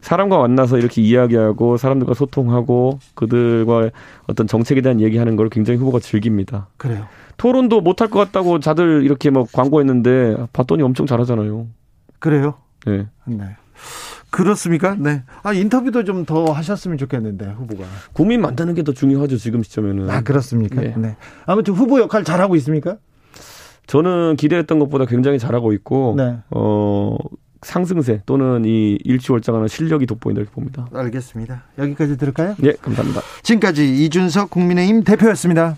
사람과 0.00 0.38
만나서 0.38 0.78
이렇게 0.78 1.00
이야기하고 1.02 1.76
사람들과 1.76 2.14
소통하고 2.14 2.98
그들과 3.14 3.90
어떤 4.26 4.46
정책에 4.46 4.80
대한 4.80 5.00
얘기하는 5.00 5.36
걸 5.36 5.48
굉장히 5.48 5.78
후보가 5.78 6.00
즐깁니다. 6.00 6.68
그래요. 6.76 7.06
토론도 7.36 7.82
못할 7.82 8.08
것 8.08 8.18
같다고 8.18 8.58
다들 8.58 9.04
이렇게 9.04 9.30
막 9.30 9.46
광고했는데 9.52 10.46
봤더니 10.52 10.82
엄청 10.82 11.06
잘하잖아요. 11.06 11.66
그래요? 12.18 12.54
네. 12.86 13.06
네. 13.26 13.44
그렇습니까? 14.32 14.96
네. 14.98 15.22
아, 15.42 15.52
인터뷰도 15.52 16.04
좀 16.04 16.24
더 16.24 16.44
하셨으면 16.52 16.98
좋겠는데, 16.98 17.52
후보가. 17.52 17.84
국민 18.12 18.40
만드는 18.40 18.74
게 18.74 18.82
더 18.82 18.92
중요하죠, 18.92 19.36
지금 19.36 19.62
시점에는. 19.62 20.08
아, 20.10 20.22
그렇습니까? 20.22 20.80
네. 20.80 20.94
네. 20.96 21.16
아무튼 21.46 21.74
후보 21.74 22.00
역할 22.00 22.24
잘 22.24 22.40
하고 22.40 22.56
있습니까? 22.56 22.96
저는 23.86 24.36
기대했던 24.36 24.78
것보다 24.78 25.04
굉장히 25.06 25.38
잘하고 25.38 25.72
있고, 25.74 26.14
네. 26.16 26.38
어, 26.50 27.16
상승세 27.62 28.22
또는 28.26 28.64
이 28.64 28.98
일치월장하는 29.04 29.68
실력이 29.68 30.06
돋보인다 30.06 30.40
이렇게 30.40 30.52
봅니다. 30.54 30.86
알겠습니다. 30.92 31.64
여기까지 31.78 32.16
들을까요? 32.16 32.54
네, 32.58 32.72
감사합니다. 32.80 33.20
지금까지 33.42 34.04
이준석 34.04 34.50
국민의힘 34.50 35.04
대표였습니다. 35.04 35.76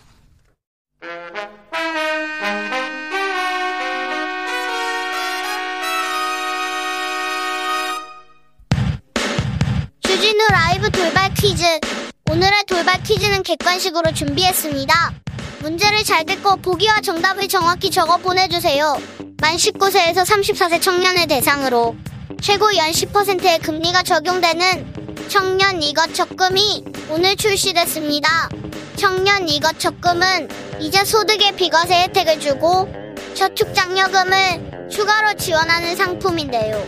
돌발 12.95 13.03
퀴즈는 13.03 13.43
객관식으로 13.43 14.13
준비했습니다. 14.13 15.13
문제를 15.61 16.05
잘 16.05 16.25
듣고 16.25 16.57
보기와 16.57 17.01
정답을 17.01 17.49
정확히 17.49 17.91
적어 17.91 18.19
보내주세요. 18.19 18.97
만 19.41 19.57
19세에서 19.57 20.25
34세 20.25 20.81
청년을 20.81 21.27
대상으로 21.27 21.97
최고 22.41 22.77
연 22.77 22.91
10%의 22.91 23.59
금리가 23.61 24.03
적용되는 24.05 25.27
청년 25.29 25.83
이것 25.83 26.15
적금이 26.15 26.85
오늘 27.11 27.35
출시됐습니다. 27.37 28.49
청년 28.97 29.49
이것 29.49 29.79
적금은 29.81 30.49
이자 30.81 31.05
소득의 31.05 31.57
비과세 31.57 32.03
혜택을 32.03 32.39
주고 32.39 32.89
저축장려금을 33.35 34.89
추가로 34.91 35.35
지원하는 35.35 35.97
상품인데요. 35.97 36.85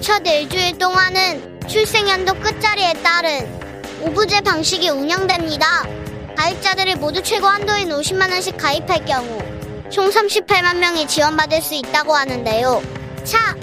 첫 0.00 0.26
일주일 0.26 0.78
동안은 0.78 1.60
출생연도 1.68 2.34
끝자리에 2.34 2.94
따른 3.02 3.59
오부제 4.02 4.40
방식이 4.40 4.88
운영됩니다. 4.88 5.84
가입자들이 6.36 6.94
모두 6.94 7.22
최고 7.22 7.46
한도인 7.46 7.90
50만원씩 7.90 8.56
가입할 8.56 9.04
경우 9.04 9.42
총 9.90 10.08
38만 10.08 10.78
명이 10.78 11.06
지원받을 11.06 11.60
수 11.60 11.74
있다고 11.74 12.14
하는데요. 12.14 12.82
자, 13.24 13.54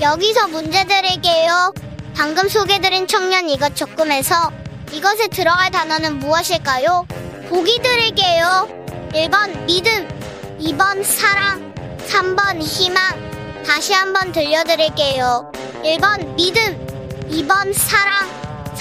여기서 0.00 0.48
문제 0.48 0.84
드릴게요. 0.84 1.74
방금 2.16 2.48
소개드린 2.48 3.06
청년 3.06 3.48
이것 3.50 3.76
적금에서 3.76 4.50
이것에 4.92 5.28
들어갈 5.28 5.70
단어는 5.70 6.18
무엇일까요? 6.20 7.06
보기 7.48 7.80
드릴게요. 7.82 8.68
1번 9.12 9.64
믿음, 9.66 10.08
2번 10.58 11.04
사랑, 11.04 11.74
3번 12.08 12.62
희망. 12.62 13.62
다시 13.66 13.92
한번 13.92 14.32
들려드릴게요. 14.32 15.52
1번 15.84 16.34
믿음, 16.34 16.86
2번 17.30 17.72
사랑, 17.74 18.41